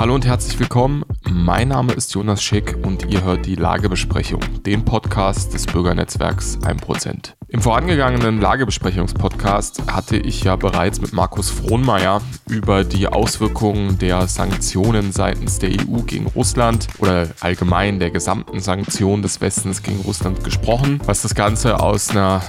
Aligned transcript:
Hallo 0.00 0.14
und 0.14 0.24
herzlich 0.24 0.58
willkommen. 0.58 1.04
Mein 1.30 1.68
Name 1.68 1.92
ist 1.92 2.14
Jonas 2.14 2.42
Schick 2.42 2.74
und 2.86 3.12
ihr 3.12 3.22
hört 3.22 3.44
die 3.44 3.54
Lagebesprechung, 3.54 4.40
den 4.64 4.82
Podcast 4.82 5.52
des 5.52 5.66
Bürgernetzwerks 5.66 6.56
1%. 6.62 7.34
Im 7.48 7.60
vorangegangenen 7.60 8.40
Lagebesprechungspodcast 8.40 9.92
hatte 9.92 10.16
ich 10.16 10.42
ja 10.42 10.56
bereits 10.56 11.02
mit 11.02 11.12
Markus 11.12 11.50
Frohnmeier 11.50 12.22
über 12.48 12.82
die 12.82 13.08
Auswirkungen 13.08 13.98
der 13.98 14.26
Sanktionen 14.26 15.12
seitens 15.12 15.58
der 15.58 15.68
EU 15.68 16.00
gegen 16.06 16.28
Russland 16.28 16.86
oder 16.96 17.28
allgemein 17.40 17.98
der 17.98 18.10
gesamten 18.10 18.60
Sanktionen 18.60 19.20
des 19.20 19.42
Westens 19.42 19.82
gegen 19.82 20.00
Russland 20.00 20.42
gesprochen, 20.42 20.98
was 21.04 21.20
das 21.20 21.34
Ganze 21.34 21.78
aus 21.78 22.08
einer 22.08 22.40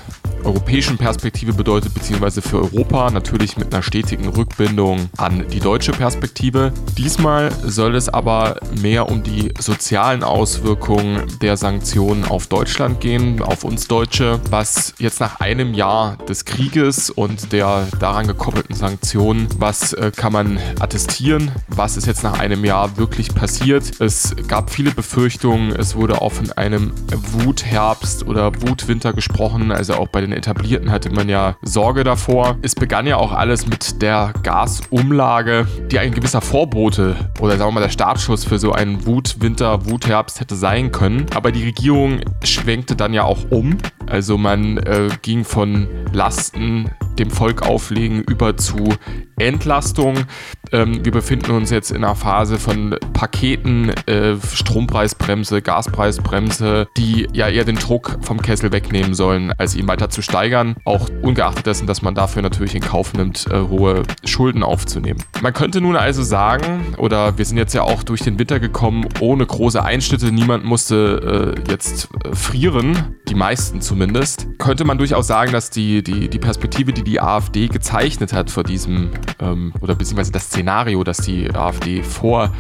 europäischen 0.45 0.97
Perspektive 0.97 1.53
bedeutet, 1.53 1.93
beziehungsweise 1.93 2.41
für 2.41 2.57
Europa 2.61 3.11
natürlich 3.11 3.57
mit 3.57 3.73
einer 3.73 3.83
stetigen 3.83 4.27
Rückbindung 4.27 5.09
an 5.17 5.45
die 5.51 5.59
deutsche 5.59 5.91
Perspektive. 5.91 6.73
Diesmal 6.97 7.51
soll 7.63 7.95
es 7.95 8.09
aber 8.09 8.57
mehr 8.81 9.09
um 9.09 9.23
die 9.23 9.53
sozialen 9.59 10.23
Auswirkungen 10.23 11.23
der 11.41 11.57
Sanktionen 11.57 12.23
auf 12.23 12.47
Deutschland 12.47 12.99
gehen, 13.01 13.41
auf 13.41 13.63
uns 13.63 13.87
Deutsche, 13.87 14.39
was 14.49 14.93
jetzt 14.99 15.19
nach 15.19 15.39
einem 15.39 15.73
Jahr 15.73 16.17
des 16.27 16.45
Krieges 16.45 17.09
und 17.09 17.51
der 17.51 17.87
daran 17.99 18.27
gekoppelten 18.27 18.75
Sanktionen, 18.75 19.47
was 19.57 19.93
äh, 19.93 20.11
kann 20.15 20.33
man 20.33 20.59
attestieren, 20.79 21.51
was 21.67 21.97
ist 21.97 22.07
jetzt 22.07 22.23
nach 22.23 22.39
einem 22.39 22.65
Jahr 22.65 22.97
wirklich 22.97 23.33
passiert. 23.33 23.99
Es 23.99 24.35
gab 24.47 24.69
viele 24.69 24.91
Befürchtungen, 24.91 25.71
es 25.71 25.95
wurde 25.95 26.21
auch 26.21 26.31
von 26.31 26.51
einem 26.53 26.93
Wutherbst 27.31 28.25
oder 28.27 28.61
Wutwinter 28.61 29.13
gesprochen, 29.13 29.71
also 29.71 29.95
auch 29.95 30.07
bei 30.07 30.21
den 30.21 30.30
den 30.31 30.37
Etablierten 30.37 30.91
hatte 30.91 31.11
man 31.11 31.29
ja 31.29 31.55
Sorge 31.61 32.03
davor. 32.03 32.57
Es 32.61 32.75
begann 32.75 33.07
ja 33.07 33.17
auch 33.17 33.31
alles 33.31 33.67
mit 33.67 34.01
der 34.01 34.33
Gasumlage, 34.43 35.67
die 35.91 35.99
ein 35.99 36.13
gewisser 36.13 36.41
Vorbote 36.41 37.15
oder 37.39 37.57
sagen 37.57 37.69
wir 37.69 37.75
mal 37.75 37.81
der 37.81 37.89
Startschuss 37.89 38.45
für 38.45 38.57
so 38.57 38.71
einen 38.71 39.05
Wutwinter, 39.05 39.85
Wutherbst 39.85 40.39
hätte 40.39 40.55
sein 40.55 40.91
können. 40.91 41.25
Aber 41.35 41.51
die 41.51 41.63
Regierung 41.63 42.21
schwenkte 42.43 42.95
dann 42.95 43.13
ja 43.13 43.23
auch 43.23 43.51
um. 43.51 43.77
Also 44.07 44.37
man 44.37 44.77
äh, 44.77 45.09
ging 45.21 45.43
von 45.43 45.87
Lasten 46.13 46.89
dem 47.21 47.29
Volk 47.29 47.61
auflegen 47.61 48.21
über 48.23 48.57
zu 48.57 48.89
Entlastung. 49.37 50.25
Ähm, 50.71 51.03
wir 51.03 51.11
befinden 51.11 51.51
uns 51.51 51.69
jetzt 51.69 51.91
in 51.91 52.03
einer 52.03 52.15
Phase 52.15 52.57
von 52.57 52.95
Paketen, 53.13 53.89
äh, 54.07 54.35
Strompreisbremse, 54.37 55.61
Gaspreisbremse, 55.61 56.87
die 56.97 57.27
ja 57.33 57.47
eher 57.47 57.63
den 57.63 57.75
Druck 57.75 58.17
vom 58.21 58.41
Kessel 58.41 58.71
wegnehmen 58.71 59.13
sollen, 59.13 59.53
als 59.57 59.75
ihn 59.75 59.87
weiter 59.87 60.09
zu 60.09 60.21
steigern. 60.21 60.75
Auch 60.85 61.09
ungeachtet 61.21 61.65
dessen, 61.65 61.87
dass 61.87 62.01
man 62.01 62.15
dafür 62.15 62.41
natürlich 62.41 62.75
in 62.75 62.81
Kauf 62.81 63.13
nimmt, 63.13 63.45
äh, 63.51 63.59
hohe 63.61 64.03
Schulden 64.25 64.63
aufzunehmen. 64.63 65.23
Man 65.41 65.53
könnte 65.53 65.81
nun 65.81 65.95
also 65.95 66.23
sagen, 66.23 66.95
oder 66.97 67.37
wir 67.37 67.45
sind 67.45 67.57
jetzt 67.57 67.73
ja 67.73 67.83
auch 67.83 68.03
durch 68.03 68.21
den 68.21 68.39
Winter 68.39 68.59
gekommen, 68.59 69.07
ohne 69.19 69.45
große 69.45 69.83
Einschnitte, 69.83 70.31
niemand 70.31 70.63
musste 70.63 71.55
äh, 71.67 71.71
jetzt 71.71 72.09
äh, 72.23 72.35
frieren, 72.35 73.15
die 73.27 73.35
meisten 73.35 73.81
zumindest, 73.81 74.47
könnte 74.57 74.85
man 74.85 74.97
durchaus 74.97 75.27
sagen, 75.27 75.51
dass 75.51 75.69
die, 75.69 76.03
die, 76.03 76.29
die 76.29 76.39
Perspektive, 76.39 76.93
die 76.93 77.03
die 77.03 77.10
AfD 77.19 77.67
gezeichnet 77.67 78.33
hat 78.33 78.49
vor 78.49 78.63
diesem 78.63 79.11
ähm, 79.39 79.73
oder 79.81 79.95
beziehungsweise 79.95 80.31
das 80.31 80.45
Szenario, 80.45 81.03
das 81.03 81.17
die 81.17 81.49
AfD 81.53 82.03
vor 82.03 82.53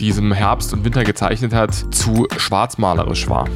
diesem 0.00 0.32
Herbst 0.32 0.72
und 0.72 0.84
Winter 0.84 1.04
gezeichnet 1.04 1.52
hat, 1.52 1.74
zu 1.94 2.26
schwarzmalerisch 2.36 3.28
war. 3.28 3.48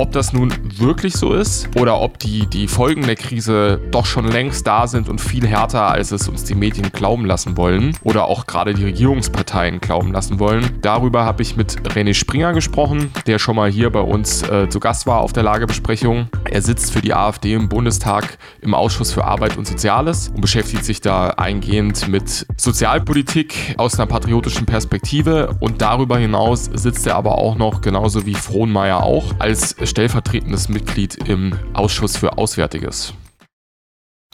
Ob 0.00 0.12
das 0.12 0.32
nun 0.32 0.54
wirklich 0.78 1.14
so 1.14 1.34
ist 1.34 1.68
oder 1.76 2.00
ob 2.00 2.20
die, 2.20 2.46
die 2.46 2.68
Folgen 2.68 3.02
der 3.02 3.16
Krise 3.16 3.80
doch 3.90 4.06
schon 4.06 4.28
längst 4.28 4.64
da 4.64 4.86
sind 4.86 5.08
und 5.08 5.20
viel 5.20 5.44
härter, 5.44 5.88
als 5.88 6.12
es 6.12 6.28
uns 6.28 6.44
die 6.44 6.54
Medien 6.54 6.92
glauben 6.92 7.26
lassen 7.26 7.56
wollen 7.56 7.96
oder 8.04 8.26
auch 8.26 8.46
gerade 8.46 8.74
die 8.74 8.84
Regierungsparteien 8.84 9.80
glauben 9.80 10.12
lassen 10.12 10.38
wollen, 10.38 10.78
darüber 10.82 11.24
habe 11.24 11.42
ich 11.42 11.56
mit 11.56 11.82
René 11.82 12.14
Springer 12.14 12.52
gesprochen, 12.52 13.10
der 13.26 13.40
schon 13.40 13.56
mal 13.56 13.72
hier 13.72 13.90
bei 13.90 14.00
uns 14.00 14.42
äh, 14.48 14.68
zu 14.68 14.78
Gast 14.78 15.08
war 15.08 15.18
auf 15.18 15.32
der 15.32 15.42
Lagebesprechung. 15.42 16.28
Er 16.44 16.62
sitzt 16.62 16.92
für 16.92 17.02
die 17.02 17.12
AfD 17.12 17.54
im 17.54 17.68
Bundestag 17.68 18.38
im 18.60 18.74
Ausschuss 18.74 19.12
für 19.12 19.24
Arbeit 19.24 19.56
und 19.56 19.66
Soziales 19.66 20.28
und 20.28 20.40
beschäftigt 20.40 20.84
sich 20.84 21.00
da 21.00 21.30
eingehend 21.30 22.06
mit 22.06 22.46
Sozialpolitik 22.56 23.74
aus 23.78 23.98
einer 23.98 24.06
patriotischen 24.06 24.64
Perspektive 24.64 25.56
und 25.58 25.82
darüber 25.82 26.18
hinaus 26.18 26.70
sitzt 26.72 27.04
er 27.08 27.16
aber 27.16 27.36
auch 27.38 27.56
noch, 27.56 27.80
genauso 27.80 28.26
wie 28.26 28.34
Frohnmeier 28.34 29.02
auch, 29.02 29.34
als 29.40 29.74
stellvertretendes 29.88 30.68
Mitglied 30.68 31.16
im 31.28 31.54
Ausschuss 31.72 32.16
für 32.16 32.36
Auswärtiges. 32.36 33.14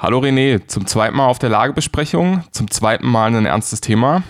Hallo 0.00 0.18
René, 0.18 0.66
zum 0.66 0.86
zweiten 0.86 1.16
Mal 1.16 1.28
auf 1.28 1.38
der 1.38 1.48
Lagebesprechung, 1.48 2.42
zum 2.50 2.70
zweiten 2.70 3.06
Mal 3.06 3.34
ein 3.34 3.46
ernstes 3.46 3.80
Thema. 3.80 4.24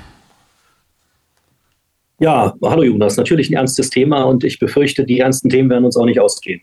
Ja, 2.20 2.54
hallo 2.62 2.82
Jonas, 2.82 3.16
natürlich 3.16 3.50
ein 3.50 3.54
ernstes 3.54 3.90
Thema 3.90 4.24
und 4.24 4.44
ich 4.44 4.58
befürchte, 4.58 5.04
die 5.04 5.20
ernsten 5.20 5.48
Themen 5.48 5.70
werden 5.70 5.84
uns 5.84 5.96
auch 5.96 6.04
nicht 6.04 6.20
ausgehen. 6.20 6.60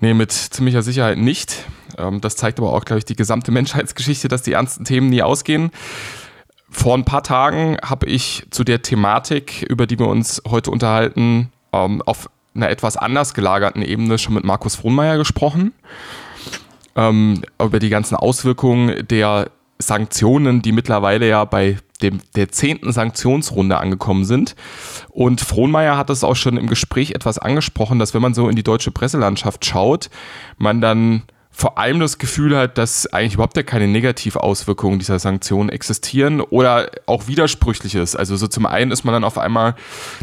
Nee, 0.00 0.12
mit 0.12 0.32
ziemlicher 0.32 0.82
Sicherheit 0.82 1.18
nicht. 1.18 1.64
Ähm, 1.96 2.20
das 2.20 2.36
zeigt 2.36 2.58
aber 2.58 2.72
auch, 2.72 2.84
glaube 2.84 2.98
ich, 2.98 3.04
die 3.04 3.16
gesamte 3.16 3.52
Menschheitsgeschichte, 3.52 4.28
dass 4.28 4.42
die 4.42 4.52
ernsten 4.52 4.84
Themen 4.84 5.08
nie 5.08 5.22
ausgehen. 5.22 5.70
Vor 6.68 6.96
ein 6.96 7.04
paar 7.04 7.22
Tagen 7.22 7.78
habe 7.82 8.06
ich 8.06 8.44
zu 8.50 8.64
der 8.64 8.82
Thematik, 8.82 9.62
über 9.62 9.86
die 9.86 9.98
wir 9.98 10.08
uns 10.08 10.42
heute 10.46 10.72
unterhalten, 10.72 11.52
ähm, 11.72 12.02
auf 12.02 12.28
einer 12.54 12.70
etwas 12.70 12.96
anders 12.96 13.34
gelagerten 13.34 13.82
Ebene 13.82 14.18
schon 14.18 14.34
mit 14.34 14.44
Markus 14.44 14.76
Frohnmeier 14.76 15.18
gesprochen. 15.18 15.72
Ähm, 16.96 17.42
über 17.60 17.80
die 17.80 17.88
ganzen 17.88 18.14
Auswirkungen 18.14 19.06
der 19.08 19.50
Sanktionen, 19.78 20.62
die 20.62 20.72
mittlerweile 20.72 21.28
ja 21.28 21.44
bei 21.44 21.78
dem, 22.02 22.20
der 22.36 22.50
zehnten 22.50 22.92
Sanktionsrunde 22.92 23.78
angekommen 23.78 24.24
sind. 24.24 24.54
Und 25.10 25.40
Frohnmeier 25.40 25.96
hat 25.96 26.10
es 26.10 26.22
auch 26.22 26.36
schon 26.36 26.56
im 26.56 26.68
Gespräch 26.68 27.12
etwas 27.12 27.38
angesprochen, 27.38 27.98
dass 27.98 28.14
wenn 28.14 28.22
man 28.22 28.34
so 28.34 28.48
in 28.48 28.56
die 28.56 28.62
deutsche 28.62 28.90
Presselandschaft 28.90 29.64
schaut, 29.64 30.10
man 30.58 30.80
dann 30.80 31.22
vor 31.50 31.78
allem 31.78 32.00
das 32.00 32.18
Gefühl 32.18 32.56
hat, 32.56 32.78
dass 32.78 33.06
eigentlich 33.12 33.34
überhaupt 33.34 33.56
ja 33.56 33.62
keine 33.62 33.86
Negativauswirkungen 33.86 34.98
dieser 34.98 35.20
Sanktionen 35.20 35.68
existieren 35.68 36.40
oder 36.40 36.90
auch 37.06 37.28
widersprüchlich 37.28 37.94
ist. 37.94 38.16
Also 38.16 38.36
so 38.36 38.48
zum 38.48 38.66
einen 38.66 38.90
ist 38.90 39.04
man 39.04 39.12
dann 39.12 39.24
auf 39.24 39.38
einmal, 39.38 39.76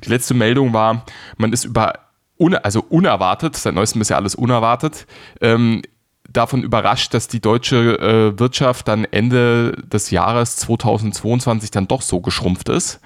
die 0.03 0.09
letzte 0.09 0.34
Meldung 0.34 0.74
war, 0.74 1.06
man 1.38 1.53
ist 1.53 1.64
über 1.64 1.94
un, 2.41 2.56
also 2.56 2.84
unerwartet, 2.90 3.56
seit 3.56 3.75
neuestem 3.75 4.02
ist 4.02 4.09
ja 4.09 4.18
alles 4.18 4.35
unerwartet, 4.35 5.06
ähm, 5.41 5.84
davon 6.28 6.63
überrascht, 6.63 7.13
dass 7.13 7.28
die 7.28 7.40
deutsche 7.40 8.00
äh, 8.00 8.40
Wirtschaft 8.40 8.88
dann 8.88 9.06
Ende 9.06 9.74
des 9.84 10.12
Jahres 10.12 10.56
2022 10.57 11.72
dann 11.72 11.88
doch 11.88 12.02
so 12.02 12.19
geschrumpft 12.19 12.69
ist. 12.69 13.00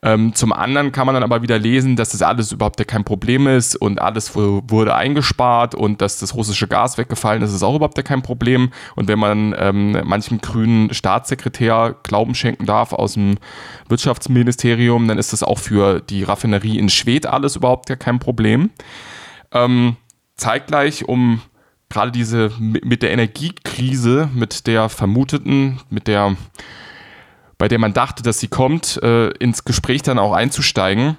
Ähm, 0.00 0.32
zum 0.34 0.52
anderen 0.52 0.92
kann 0.92 1.06
man 1.06 1.14
dann 1.14 1.24
aber 1.24 1.42
wieder 1.42 1.58
lesen, 1.58 1.96
dass 1.96 2.10
das 2.10 2.22
alles 2.22 2.52
überhaupt 2.52 2.86
kein 2.86 3.02
Problem 3.02 3.48
ist 3.48 3.74
und 3.74 4.00
alles 4.00 4.36
wurde 4.36 4.94
eingespart 4.94 5.74
und 5.74 6.00
dass 6.00 6.18
das 6.18 6.34
russische 6.34 6.68
Gas 6.68 6.98
weggefallen 6.98 7.42
ist, 7.42 7.52
ist 7.52 7.64
auch 7.64 7.74
überhaupt 7.74 8.02
kein 8.04 8.22
Problem. 8.22 8.70
Und 8.94 9.08
wenn 9.08 9.18
man 9.18 9.54
ähm, 9.58 9.92
manchem 10.04 10.40
grünen 10.40 10.94
Staatssekretär 10.94 11.96
Glauben 12.04 12.36
schenken 12.36 12.64
darf 12.64 12.92
aus 12.92 13.14
dem 13.14 13.38
Wirtschaftsministerium, 13.88 15.08
dann 15.08 15.18
ist 15.18 15.32
das 15.32 15.42
auch 15.42 15.58
für 15.58 16.00
die 16.00 16.22
Raffinerie 16.22 16.78
in 16.78 16.88
Schwedt 16.88 17.26
alles 17.26 17.56
überhaupt 17.56 17.88
kein 17.98 18.20
Problem. 18.20 18.70
Ähm, 19.52 19.96
zeitgleich, 20.36 21.08
um 21.08 21.42
gerade 21.88 22.12
diese 22.12 22.52
mit 22.58 23.02
der 23.02 23.10
Energiekrise, 23.10 24.28
mit 24.32 24.66
der 24.66 24.88
vermuteten, 24.88 25.80
mit 25.90 26.06
der 26.06 26.36
bei 27.58 27.68
der 27.68 27.78
man 27.78 27.92
dachte, 27.92 28.22
dass 28.22 28.38
sie 28.38 28.48
kommt, 28.48 29.00
äh, 29.02 29.28
ins 29.38 29.64
Gespräch 29.64 30.02
dann 30.02 30.18
auch 30.18 30.32
einzusteigen. 30.32 31.16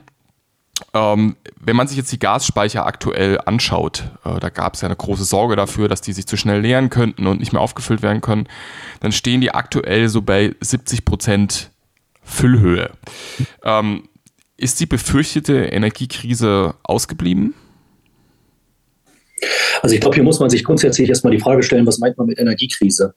Ähm, 0.93 1.35
wenn 1.59 1.75
man 1.75 1.87
sich 1.87 1.97
jetzt 1.97 2.11
die 2.13 2.19
Gasspeicher 2.19 2.85
aktuell 2.85 3.39
anschaut, 3.45 4.11
äh, 4.23 4.39
da 4.39 4.49
gab 4.49 4.75
es 4.75 4.81
ja 4.81 4.87
eine 4.87 4.95
große 4.95 5.25
Sorge 5.25 5.57
dafür, 5.57 5.89
dass 5.89 5.99
die 5.99 6.13
sich 6.13 6.25
zu 6.25 6.37
schnell 6.37 6.61
leeren 6.61 6.89
könnten 6.89 7.27
und 7.27 7.39
nicht 7.39 7.51
mehr 7.51 7.61
aufgefüllt 7.61 8.01
werden 8.01 8.21
können, 8.21 8.47
dann 9.01 9.11
stehen 9.11 9.41
die 9.41 9.53
aktuell 9.53 10.07
so 10.07 10.21
bei 10.21 10.55
70 10.61 11.03
Prozent 11.03 11.71
Füllhöhe. 12.23 12.91
Ähm, 13.63 14.07
ist 14.55 14.79
die 14.79 14.85
befürchtete 14.85 15.65
Energiekrise 15.65 16.75
ausgeblieben? 16.83 17.53
Also 19.81 19.95
ich 19.95 20.01
glaube, 20.01 20.15
hier 20.15 20.23
muss 20.23 20.39
man 20.39 20.49
sich 20.49 20.63
grundsätzlich 20.63 21.09
erstmal 21.09 21.31
die 21.31 21.39
Frage 21.39 21.63
stellen, 21.63 21.85
was 21.85 21.99
meint 21.99 22.17
man 22.17 22.27
mit 22.27 22.39
Energiekrise? 22.39 23.13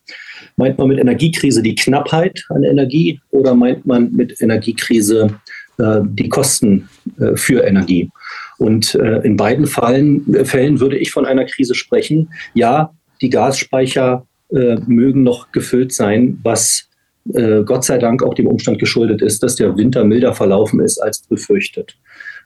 Meint 0.56 0.78
man 0.78 0.88
mit 0.88 0.98
Energiekrise 0.98 1.62
die 1.62 1.74
Knappheit 1.74 2.44
an 2.50 2.62
Energie 2.62 3.20
oder 3.30 3.54
meint 3.54 3.86
man 3.86 4.12
mit 4.12 4.40
Energiekrise 4.40 5.40
äh, 5.78 6.00
die 6.04 6.28
Kosten 6.28 6.88
äh, 7.18 7.36
für 7.36 7.64
Energie? 7.64 8.10
Und 8.58 8.94
äh, 8.94 9.18
in 9.22 9.36
beiden 9.36 9.66
Fallen, 9.66 10.34
äh, 10.34 10.44
Fällen 10.44 10.80
würde 10.80 10.96
ich 10.96 11.10
von 11.10 11.26
einer 11.26 11.44
Krise 11.44 11.74
sprechen. 11.74 12.30
Ja, 12.54 12.94
die 13.20 13.30
Gasspeicher 13.30 14.26
äh, 14.50 14.76
mögen 14.86 15.24
noch 15.24 15.50
gefüllt 15.50 15.92
sein, 15.92 16.38
was 16.42 16.88
äh, 17.34 17.62
Gott 17.64 17.84
sei 17.84 17.98
Dank 17.98 18.22
auch 18.22 18.34
dem 18.34 18.46
Umstand 18.46 18.78
geschuldet 18.78 19.20
ist, 19.20 19.42
dass 19.42 19.56
der 19.56 19.76
Winter 19.76 20.04
milder 20.04 20.32
verlaufen 20.34 20.80
ist 20.80 20.98
als 20.98 21.22
befürchtet. 21.22 21.96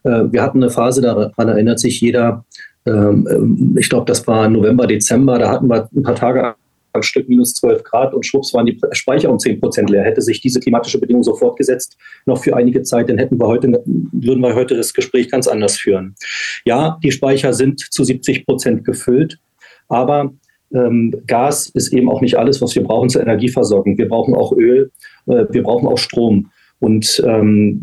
wir 0.05 0.40
hatten 0.40 0.62
eine 0.62 0.70
Phase, 0.70 1.00
daran 1.00 1.49
erinnert 1.49 1.81
sich 1.81 2.00
jeder, 2.00 2.44
ich 2.87 3.88
glaube, 3.88 4.06
das 4.06 4.27
war 4.27 4.49
November, 4.49 4.87
Dezember, 4.87 5.38
da 5.38 5.50
hatten 5.50 5.69
wir 5.69 5.88
ein 5.94 6.03
paar 6.03 6.15
Tage 6.15 6.55
Tankstück 6.97 7.29
minus 7.29 7.55
12 7.55 7.85
Grad 7.85 8.15
und 8.15 8.25
schwupps 8.25 8.55
waren 8.55 8.67
die 8.67 8.79
Speicher 8.93 9.31
um 9.31 9.38
10 9.38 9.61
Prozent 9.61 9.91
leer. 9.91 10.05
Hätte 10.05 10.23
sich 10.23 10.41
diese 10.41 10.61
klimatische 10.61 10.99
Bedingung 10.99 11.23
so 11.23 11.35
fortgesetzt, 11.35 11.97
noch 12.25 12.43
für 12.43 12.56
einige 12.56 12.83
Zeit, 12.83 13.09
dann 13.09 13.19
hätten 13.19 13.38
wir 13.38 13.47
heute, 13.47 13.83
würden 13.85 14.41
wir 14.41 14.55
heute 14.55 14.77
das 14.77 14.94
Gespräch 14.94 15.31
ganz 15.31 15.47
anders 15.47 15.77
führen. 15.77 16.15
Ja, 16.65 16.99
die 17.03 17.12
Speicher 17.12 17.53
sind 17.53 17.81
zu 17.81 18.05
70 18.05 18.47
Prozent 18.47 18.85
gefüllt, 18.85 19.38
aber 19.88 20.33
ähm, 20.73 21.15
Gas 21.27 21.69
ist 21.69 21.93
eben 21.93 22.11
auch 22.11 22.21
nicht 22.21 22.38
alles, 22.38 22.61
was 22.61 22.75
wir 22.75 22.83
brauchen 22.83 23.09
zur 23.09 23.23
Energieversorgung. 23.23 23.99
Wir 23.99 24.09
brauchen 24.09 24.35
auch 24.35 24.53
Öl, 24.53 24.91
äh, 25.27 25.44
wir 25.50 25.62
brauchen 25.62 25.87
auch 25.87 25.99
Strom. 25.99 26.50
Und 26.78 27.23
ähm, 27.26 27.82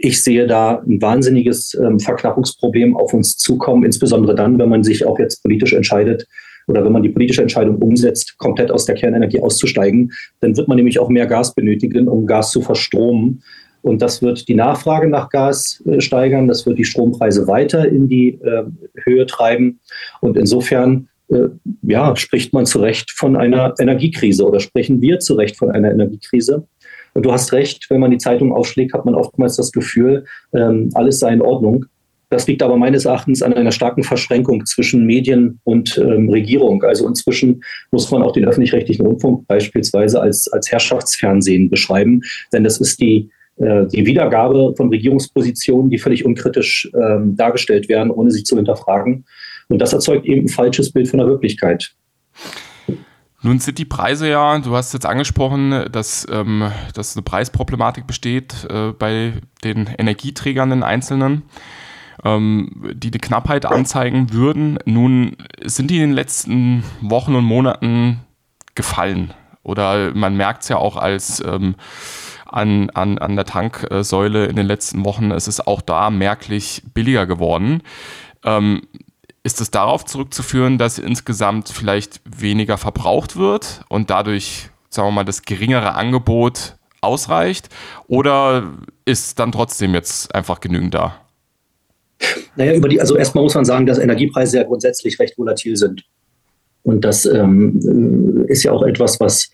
ich 0.00 0.22
sehe 0.22 0.46
da 0.46 0.82
ein 0.86 1.02
wahnsinniges 1.02 1.74
ähm, 1.74 2.00
Verknappungsproblem 2.00 2.96
auf 2.96 3.12
uns 3.12 3.36
zukommen, 3.36 3.84
insbesondere 3.84 4.34
dann, 4.34 4.58
wenn 4.58 4.70
man 4.70 4.84
sich 4.84 5.04
auch 5.04 5.18
jetzt 5.18 5.42
politisch 5.42 5.74
entscheidet 5.74 6.26
oder 6.66 6.84
wenn 6.84 6.92
man 6.92 7.02
die 7.02 7.10
politische 7.10 7.42
Entscheidung 7.42 7.76
umsetzt, 7.78 8.38
komplett 8.38 8.70
aus 8.70 8.86
der 8.86 8.94
Kernenergie 8.94 9.40
auszusteigen, 9.40 10.12
dann 10.40 10.56
wird 10.56 10.68
man 10.68 10.76
nämlich 10.76 10.98
auch 10.98 11.08
mehr 11.08 11.26
Gas 11.26 11.54
benötigen, 11.54 12.08
um 12.08 12.26
Gas 12.26 12.52
zu 12.52 12.62
verstromen. 12.62 13.42
Und 13.82 14.00
das 14.00 14.22
wird 14.22 14.48
die 14.48 14.54
Nachfrage 14.54 15.08
nach 15.08 15.28
Gas 15.28 15.82
äh, 15.86 16.00
steigern, 16.00 16.48
das 16.48 16.64
wird 16.66 16.78
die 16.78 16.84
Strompreise 16.84 17.46
weiter 17.46 17.86
in 17.88 18.08
die 18.08 18.38
äh, 18.42 18.64
Höhe 19.04 19.26
treiben. 19.26 19.80
Und 20.20 20.36
insofern 20.36 21.08
äh, 21.28 21.48
ja, 21.82 22.14
spricht 22.16 22.52
man 22.52 22.64
zu 22.64 22.78
Recht 22.78 23.10
von 23.10 23.36
einer 23.36 23.74
Energiekrise 23.78 24.46
oder 24.46 24.60
sprechen 24.60 25.00
wir 25.00 25.18
zu 25.18 25.34
Recht 25.34 25.56
von 25.56 25.70
einer 25.70 25.90
Energiekrise. 25.90 26.66
Und 27.14 27.24
du 27.24 27.32
hast 27.32 27.52
recht, 27.52 27.86
wenn 27.90 28.00
man 28.00 28.10
die 28.10 28.18
Zeitung 28.18 28.52
aufschlägt, 28.52 28.94
hat 28.94 29.04
man 29.04 29.14
oftmals 29.14 29.56
das 29.56 29.72
Gefühl, 29.72 30.24
ähm, 30.54 30.90
alles 30.94 31.18
sei 31.18 31.32
in 31.32 31.42
Ordnung. 31.42 31.86
Das 32.32 32.46
liegt 32.46 32.62
aber 32.62 32.78
meines 32.78 33.04
Erachtens 33.04 33.42
an 33.42 33.52
einer 33.52 33.72
starken 33.72 34.02
Verschränkung 34.02 34.64
zwischen 34.64 35.04
Medien 35.04 35.60
und 35.64 35.98
ähm, 35.98 36.30
Regierung. 36.30 36.82
Also 36.82 37.06
inzwischen 37.06 37.62
muss 37.90 38.10
man 38.10 38.22
auch 38.22 38.32
den 38.32 38.46
öffentlich-rechtlichen 38.46 39.04
Rundfunk 39.04 39.46
beispielsweise 39.46 40.18
als, 40.18 40.48
als 40.48 40.72
Herrschaftsfernsehen 40.72 41.68
beschreiben, 41.68 42.22
denn 42.50 42.64
das 42.64 42.80
ist 42.80 43.00
die, 43.02 43.28
äh, 43.56 43.86
die 43.86 44.06
Wiedergabe 44.06 44.72
von 44.78 44.88
Regierungspositionen, 44.88 45.90
die 45.90 45.98
völlig 45.98 46.24
unkritisch 46.24 46.90
ähm, 46.94 47.36
dargestellt 47.36 47.90
werden, 47.90 48.10
ohne 48.10 48.30
sie 48.30 48.44
zu 48.44 48.56
hinterfragen. 48.56 49.26
Und 49.68 49.78
das 49.78 49.92
erzeugt 49.92 50.24
eben 50.24 50.46
ein 50.46 50.48
falsches 50.48 50.90
Bild 50.90 51.08
von 51.08 51.18
der 51.18 51.28
Wirklichkeit. 51.28 51.94
Nun 53.42 53.58
sind 53.58 53.78
die 53.78 53.84
Preise 53.84 54.28
ja, 54.28 54.58
du 54.58 54.76
hast 54.76 54.92
jetzt 54.92 55.06
angesprochen, 55.06 55.86
dass, 55.90 56.26
ähm, 56.30 56.70
dass 56.94 57.16
eine 57.16 57.22
Preisproblematik 57.22 58.06
besteht 58.06 58.66
äh, 58.70 58.92
bei 58.92 59.34
den 59.64 59.88
Energieträgern, 59.98 60.70
den 60.70 60.84
einzelnen, 60.84 61.42
ähm, 62.24 62.92
die 62.94 63.10
die 63.10 63.18
Knappheit 63.18 63.66
anzeigen 63.66 64.32
würden. 64.32 64.78
Nun 64.84 65.36
sind 65.64 65.90
die 65.90 65.96
in 65.96 66.02
den 66.02 66.12
letzten 66.12 66.84
Wochen 67.00 67.34
und 67.34 67.44
Monaten 67.44 68.20
gefallen. 68.76 69.34
Oder 69.64 70.14
man 70.14 70.36
merkt 70.36 70.62
es 70.62 70.68
ja 70.68 70.76
auch 70.76 70.96
als 70.96 71.42
ähm, 71.44 71.74
an, 72.46 72.90
an, 72.90 73.18
an 73.18 73.34
der 73.34 73.44
Tanksäule 73.44 74.46
in 74.46 74.56
den 74.56 74.66
letzten 74.66 75.04
Wochen, 75.04 75.30
es 75.30 75.48
ist 75.48 75.66
auch 75.66 75.80
da 75.80 76.10
merklich 76.10 76.82
billiger 76.94 77.26
geworden. 77.26 77.82
Ähm, 78.44 78.82
ist 79.44 79.60
es 79.60 79.70
darauf 79.70 80.04
zurückzuführen, 80.04 80.78
dass 80.78 80.98
insgesamt 80.98 81.68
vielleicht 81.68 82.20
weniger 82.24 82.78
verbraucht 82.78 83.36
wird 83.36 83.82
und 83.88 84.10
dadurch, 84.10 84.70
sagen 84.88 85.08
wir 85.08 85.12
mal, 85.12 85.24
das 85.24 85.42
geringere 85.42 85.94
Angebot 85.94 86.76
ausreicht? 87.00 87.68
Oder 88.06 88.72
ist 89.04 89.38
dann 89.38 89.52
trotzdem 89.52 89.94
jetzt 89.94 90.34
einfach 90.34 90.60
genügend 90.60 90.94
da? 90.94 91.16
Naja, 92.54 92.74
über 92.74 92.88
die, 92.88 93.00
also 93.00 93.16
erstmal 93.16 93.42
muss 93.42 93.54
man 93.54 93.64
sagen, 93.64 93.86
dass 93.86 93.98
Energiepreise 93.98 94.58
ja 94.58 94.62
grundsätzlich 94.62 95.18
recht 95.18 95.36
volatil 95.36 95.76
sind. 95.76 96.04
Und 96.84 97.04
das 97.04 97.26
ähm, 97.26 98.44
ist 98.46 98.62
ja 98.62 98.72
auch 98.72 98.82
etwas, 98.82 99.18
was 99.18 99.50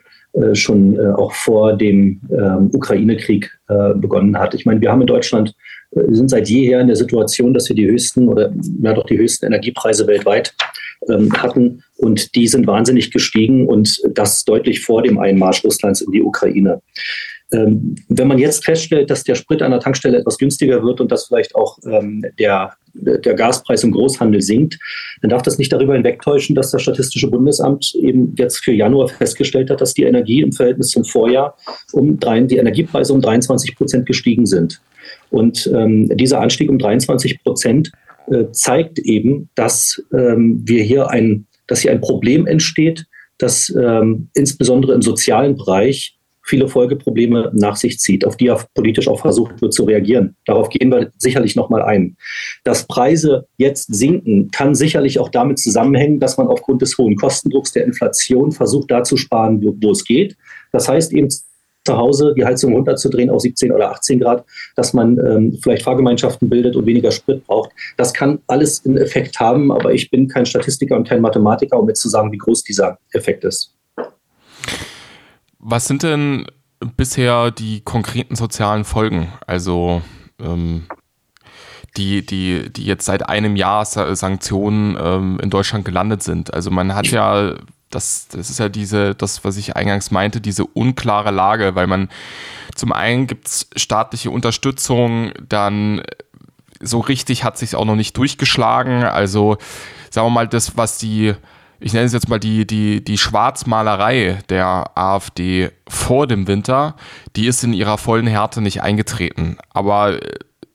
schon 0.55 0.97
äh, 0.97 1.09
auch 1.13 1.33
vor 1.33 1.77
dem 1.77 2.21
ähm, 2.31 2.71
Ukraine-Krieg 2.73 3.51
äh, 3.69 3.95
begonnen 3.95 4.39
hat. 4.39 4.55
Ich 4.55 4.67
meine, 4.67 4.81
wir 4.81 4.91
haben 4.91 5.01
in 5.01 5.07
Deutschland 5.07 5.55
sind 5.91 6.29
seit 6.29 6.51
jeher 6.51 6.81
in 6.81 6.89
der 6.89 6.97
Situation, 6.97 7.55
dass 7.55 7.69
wir 7.71 7.77
die 7.77 7.87
höchsten 7.87 8.29
oder 8.29 8.53
ja 8.83 8.93
doch 8.93 9.07
die 9.07 9.17
höchsten 9.17 9.47
Energiepreise 9.47 10.07
weltweit 10.07 10.55
ähm, 11.09 11.33
hatten. 11.33 11.83
Und 11.97 12.35
die 12.35 12.47
sind 12.47 12.67
wahnsinnig 12.67 13.11
gestiegen 13.11 13.67
und 13.67 14.01
das 14.13 14.45
deutlich 14.45 14.81
vor 14.81 15.03
dem 15.03 15.19
Einmarsch 15.19 15.65
Russlands 15.65 16.03
in 16.03 16.13
die 16.13 16.23
Ukraine. 16.23 16.83
Ähm, 17.51 17.97
wenn 18.09 18.29
man 18.29 18.39
jetzt 18.39 18.65
feststellt, 18.65 19.09
dass 19.11 19.25
der 19.25 19.35
Sprit 19.35 19.63
an 19.63 19.71
der 19.71 19.81
Tankstelle 19.81 20.19
etwas 20.19 20.37
günstiger 20.37 20.83
wird 20.83 21.01
und 21.01 21.11
dass 21.11 21.27
vielleicht 21.27 21.55
auch 21.55 21.79
ähm, 21.91 22.23
der, 22.39 22.75
der 22.93 23.35
Gaspreis 23.35 23.85
im 23.85 23.93
Großhandel 23.93 24.43
sinkt, 24.43 24.79
dann 25.23 25.31
darf 25.31 25.41
das 25.43 25.57
nicht 25.57 25.73
darüber 25.73 25.95
hinwegtäuschen, 25.95 26.55
dass 26.55 26.71
das 26.73 26.83
Statistische 26.83 27.31
Bundesamt 27.31 27.95
eben 27.95 28.35
jetzt 28.37 28.59
für 28.59 28.73
Januar 28.73 29.09
festgestellt 29.09 29.71
hat, 29.71 29.81
dass 29.81 29.95
die 29.95 30.03
Energie 30.03 30.43
im 30.43 30.53
Verhältnis 30.53 30.89
zum 30.89 31.05
Vorjahr 31.05 31.57
um 31.93 32.21
drei, 32.21 32.41
die 32.41 32.59
Energiepreise 32.59 33.15
um 33.15 33.23
23 33.23 33.77
Prozent 33.77 34.05
gestiegen 34.05 34.45
sind. 34.45 34.83
Und 35.31 35.71
ähm, 35.75 36.15
dieser 36.17 36.41
Anstieg 36.41 36.69
um 36.69 36.79
23 36.79 37.43
Prozent 37.43 37.93
äh, 38.31 38.45
zeigt 38.53 38.99
eben, 38.99 39.49
dass 39.55 40.03
ähm, 40.13 40.61
wir 40.67 40.83
hier 40.83 41.09
ein, 41.09 41.47
dass 41.67 41.81
hier 41.81 41.93
ein 41.93 42.03
Problem 42.03 42.47
entsteht, 42.47 43.07
das 43.39 43.75
ähm, 43.75 44.29
insbesondere 44.35 44.93
im 44.93 45.03
sozialen 45.03 45.57
Bereich 45.57 46.18
viele 46.49 46.67
Folgeprobleme 46.67 47.51
nach 47.55 47.77
sich 47.77 47.99
zieht, 47.99 48.25
auf 48.25 48.37
die 48.37 48.47
ja 48.47 48.59
politisch 48.75 49.07
auch 49.07 49.21
versucht 49.21 49.61
wird 49.61 49.75
zu 49.75 49.85
reagieren. 49.85 50.35
Darauf 50.47 50.71
gehen 50.71 50.91
wir 50.91 51.13
sicherlich 51.19 51.57
nochmal 51.57 51.83
ein. 51.83 52.17
Dass 52.65 52.87
Preise 52.87 53.47
jetzt 53.59 53.95
sinken, 53.95 54.51
kann 54.51 54.75
sicherlich 54.75 55.19
auch 55.19 55.29
damit 55.29 55.59
zusammenhängen, 55.59 56.21
dass 56.21 56.39
man 56.39 56.49
aufgrund 56.49 56.81
des 56.81 56.97
hohen 56.97 57.17
Kostendrucks 57.17 57.73
der 57.73 57.85
Inflation 57.85 58.53
versucht, 58.53 58.91
da 58.91 59.03
zu 59.03 59.19
sparen, 59.19 59.63
wo, 59.63 59.91
es 59.91 60.05
geht. 60.05 60.37
Das 60.73 60.89
heißt 60.89 61.13
eben 61.13 61.29
zu 61.29 61.97
Hause 61.97 62.35
die 62.37 62.45
Heizung 62.45 62.73
runterzudrehen 62.73 63.29
auf 63.29 63.43
17 63.43 63.71
oder 63.71 63.91
18 63.91 64.21
Grad, 64.21 64.45
dass 64.75 64.95
man 64.95 65.19
ähm, 65.19 65.59
vielleicht 65.63 65.83
Fahrgemeinschaften 65.83 66.49
bildet 66.49 66.77
und 66.77 66.87
weniger 66.87 67.11
Sprit 67.11 67.47
braucht. 67.47 67.71
Das 67.99 68.15
kann 68.15 68.39
alles 68.47 68.85
einen 68.87 68.97
Effekt 68.97 69.39
haben, 69.39 69.71
aber 69.71 69.93
ich 69.93 70.11
bin 70.11 70.29
kein 70.29 70.47
Statistiker 70.47 70.97
und 70.97 71.07
kein 71.07 71.21
Mathematiker, 71.21 71.79
um 71.79 71.89
jetzt 71.89 72.01
zu 72.01 72.09
sagen, 72.09 72.33
wie 72.33 72.39
groß 72.39 72.63
dieser 72.63 72.99
Effekt 73.13 73.45
ist. 73.45 73.78
Was 75.59 75.87
sind 75.87 76.03
denn 76.03 76.47
bisher 76.97 77.51
die 77.51 77.81
konkreten 77.81 78.37
sozialen 78.37 78.85
Folgen? 78.85 79.33
Also 79.47 80.03
ähm, 80.41 80.87
die, 81.97 82.25
die, 82.25 82.73
die 82.73 82.85
jetzt 82.85 83.07
seit 83.07 83.29
einem 83.29 83.57
Jahr 83.57 83.85
Sanktionen 83.85 84.97
ähm, 85.01 85.41
in 85.43 85.51
Deutschland 85.51 85.85
gelandet 85.85 86.23
sind. 86.23 86.55
Also 86.55 86.71
man 86.71 86.95
hat 86.95 87.09
ja 87.09 87.55
das, 87.91 88.29
das 88.29 88.51
ist 88.51 88.59
ja 88.59 88.69
diese, 88.69 89.15
das, 89.15 89.45
was 89.45 89.57
ich 89.57 89.77
eingangs 89.77 90.11
meinte, 90.11 90.41
diese 90.41 90.65
unklare 90.65 91.31
Lage, 91.31 91.75
weil 91.75 91.87
man 91.87 92.09
zum 92.75 92.93
einen 92.93 93.27
gibt 93.27 93.49
es 93.49 93.69
staatliche 93.77 94.31
Unterstützung, 94.31 95.33
dann 95.49 96.03
so 96.81 97.01
richtig 97.01 97.45
hat 97.45 97.59
sich 97.59 97.75
auch 97.75 97.85
noch 97.85 97.97
nicht 97.97 98.17
durchgeschlagen. 98.17 99.05
Also 99.05 99.57
sagen 100.11 100.27
wir 100.27 100.31
mal, 100.31 100.49
das, 100.49 100.77
was 100.77 100.99
die, 100.99 101.35
ich 101.81 101.93
nenne 101.93 102.07
es 102.07 102.13
jetzt 102.13 102.29
mal 102.29 102.41
die, 102.41 102.67
die, 102.67 103.03
die 103.05 103.19
Schwarzmalerei 103.19 104.39
der 104.49 104.91
AfD 104.97 105.71
vor 105.89 106.27
dem 106.27 106.47
Winter, 106.47 106.97
die 107.37 107.47
ist 107.47 107.63
in 107.63 107.73
ihrer 107.73 107.99
vollen 107.99 108.27
Härte 108.27 108.61
nicht 108.61 108.83
eingetreten. 108.83 109.59
Aber 109.71 110.19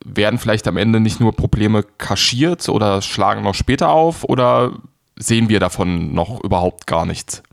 werden 0.06 0.40
vielleicht 0.40 0.68
am 0.68 0.78
Ende 0.78 1.00
nicht 1.00 1.20
nur 1.20 1.36
Probleme 1.36 1.84
kaschiert 1.84 2.68
oder 2.70 3.02
schlagen 3.02 3.44
noch 3.44 3.56
später 3.56 3.90
auf 3.90 4.24
oder 4.24 4.74
sehen 5.18 5.50
wir 5.50 5.60
davon 5.60 6.14
noch 6.14 6.44
überhaupt 6.44 6.88
gar 6.88 7.06
nichts. 7.06 7.44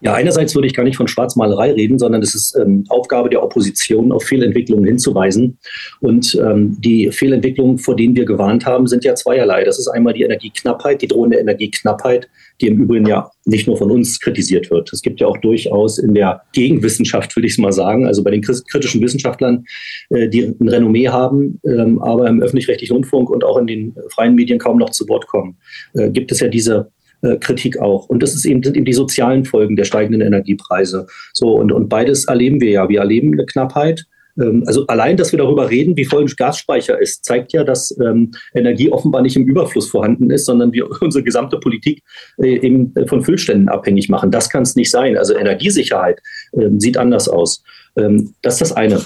Ja, 0.00 0.14
einerseits 0.14 0.54
würde 0.54 0.68
ich 0.68 0.74
gar 0.74 0.84
nicht 0.84 0.96
von 0.96 1.08
Schwarzmalerei 1.08 1.72
reden, 1.72 1.98
sondern 1.98 2.22
es 2.22 2.34
ist 2.34 2.56
ähm, 2.56 2.84
Aufgabe 2.88 3.30
der 3.30 3.42
Opposition, 3.42 4.12
auf 4.12 4.22
Fehlentwicklungen 4.24 4.84
hinzuweisen. 4.84 5.58
Und 6.00 6.36
ähm, 6.36 6.76
die 6.80 7.10
Fehlentwicklungen, 7.10 7.78
vor 7.78 7.96
denen 7.96 8.14
wir 8.14 8.24
gewarnt 8.24 8.64
haben, 8.64 8.86
sind 8.86 9.04
ja 9.04 9.16
zweierlei. 9.16 9.64
Das 9.64 9.78
ist 9.78 9.88
einmal 9.88 10.14
die 10.14 10.22
Energieknappheit, 10.22 11.02
die 11.02 11.08
drohende 11.08 11.38
Energieknappheit, 11.38 12.28
die 12.60 12.68
im 12.68 12.80
Übrigen 12.82 13.06
ja 13.06 13.30
nicht 13.44 13.66
nur 13.66 13.76
von 13.76 13.90
uns 13.90 14.20
kritisiert 14.20 14.70
wird. 14.70 14.92
Es 14.92 15.02
gibt 15.02 15.20
ja 15.20 15.26
auch 15.26 15.38
durchaus 15.38 15.98
in 15.98 16.14
der 16.14 16.42
Gegenwissenschaft, 16.52 17.34
würde 17.34 17.46
ich 17.46 17.54
es 17.54 17.58
mal 17.58 17.72
sagen, 17.72 18.06
also 18.06 18.22
bei 18.22 18.30
den 18.30 18.42
kritischen 18.42 19.00
Wissenschaftlern, 19.00 19.64
äh, 20.10 20.28
die 20.28 20.54
ein 20.60 20.68
Renommee 20.68 21.08
haben, 21.08 21.60
ähm, 21.64 22.00
aber 22.00 22.28
im 22.28 22.40
öffentlich-rechtlichen 22.40 22.94
Rundfunk 22.94 23.30
und 23.30 23.42
auch 23.42 23.58
in 23.58 23.66
den 23.66 23.96
freien 24.10 24.36
Medien 24.36 24.60
kaum 24.60 24.78
noch 24.78 24.90
zu 24.90 25.08
Wort 25.08 25.26
kommen, 25.26 25.56
äh, 25.94 26.10
gibt 26.10 26.30
es 26.30 26.38
ja 26.38 26.46
diese 26.46 26.92
äh, 27.22 27.36
Kritik 27.36 27.78
auch. 27.78 28.08
Und 28.08 28.22
das 28.22 28.34
ist 28.34 28.44
eben, 28.44 28.62
sind 28.62 28.76
eben 28.76 28.84
die 28.84 28.92
sozialen 28.92 29.44
Folgen 29.44 29.76
der 29.76 29.84
steigenden 29.84 30.20
Energiepreise. 30.20 31.06
So, 31.32 31.54
und, 31.54 31.72
und 31.72 31.88
beides 31.88 32.26
erleben 32.26 32.60
wir 32.60 32.70
ja. 32.70 32.88
Wir 32.88 33.00
erleben 33.00 33.32
eine 33.32 33.46
Knappheit. 33.46 34.06
Ähm, 34.40 34.62
also 34.66 34.86
allein, 34.86 35.16
dass 35.16 35.32
wir 35.32 35.38
darüber 35.38 35.70
reden, 35.70 35.96
wie 35.96 36.04
voll 36.04 36.22
ein 36.22 36.32
Gasspeicher 36.36 37.00
ist, 37.00 37.24
zeigt 37.24 37.52
ja, 37.52 37.64
dass 37.64 37.96
ähm, 38.00 38.30
Energie 38.54 38.90
offenbar 38.90 39.22
nicht 39.22 39.36
im 39.36 39.46
Überfluss 39.46 39.90
vorhanden 39.90 40.30
ist, 40.30 40.46
sondern 40.46 40.72
wir 40.72 40.88
unsere 41.00 41.24
gesamte 41.24 41.58
Politik 41.58 42.02
äh, 42.38 42.58
eben 42.58 42.94
von 43.06 43.22
Füllständen 43.22 43.68
abhängig 43.68 44.08
machen. 44.08 44.30
Das 44.30 44.48
kann 44.50 44.62
es 44.62 44.76
nicht 44.76 44.90
sein. 44.90 45.16
Also 45.16 45.34
Energiesicherheit 45.34 46.20
äh, 46.52 46.68
sieht 46.78 46.96
anders 46.96 47.28
aus. 47.28 47.62
Ähm, 47.96 48.34
das 48.42 48.54
ist 48.54 48.60
das 48.60 48.72
eine. 48.72 49.02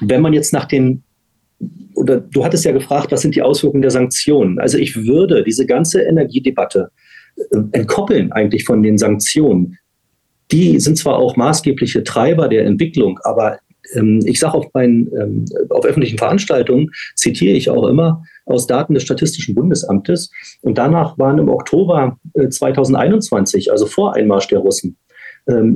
Wenn 0.00 0.22
man 0.22 0.32
jetzt 0.32 0.52
nach 0.52 0.66
den 0.66 1.02
oder 1.94 2.18
du 2.18 2.44
hattest 2.44 2.64
ja 2.64 2.72
gefragt, 2.72 3.12
was 3.12 3.20
sind 3.20 3.34
die 3.34 3.42
Auswirkungen 3.42 3.82
der 3.82 3.90
Sanktionen? 3.90 4.58
Also 4.58 4.78
ich 4.78 5.04
würde 5.04 5.44
diese 5.44 5.66
ganze 5.66 6.00
Energiedebatte 6.00 6.88
äh, 6.88 7.09
entkoppeln 7.72 8.32
eigentlich 8.32 8.64
von 8.64 8.82
den 8.82 8.98
Sanktionen. 8.98 9.78
die 10.52 10.80
sind 10.80 10.98
zwar 10.98 11.16
auch 11.16 11.36
maßgebliche 11.36 12.02
Treiber 12.02 12.48
der 12.48 12.66
Entwicklung, 12.66 13.20
aber 13.22 13.58
ähm, 13.94 14.20
ich 14.24 14.40
sage 14.40 14.54
auf, 14.54 14.66
ähm, 14.74 15.44
auf 15.70 15.84
öffentlichen 15.84 16.18
Veranstaltungen, 16.18 16.90
zitiere 17.14 17.56
ich 17.56 17.70
auch 17.70 17.86
immer 17.86 18.22
aus 18.46 18.66
Daten 18.66 18.94
des 18.94 19.02
Statistischen 19.02 19.54
Bundesamtes. 19.54 20.30
Und 20.62 20.78
danach 20.78 21.18
waren 21.18 21.38
im 21.38 21.48
Oktober 21.48 22.18
äh, 22.34 22.48
2021, 22.48 23.70
also 23.70 23.86
vor 23.86 24.14
Einmarsch 24.14 24.48
der 24.48 24.58
Russen, 24.58 24.96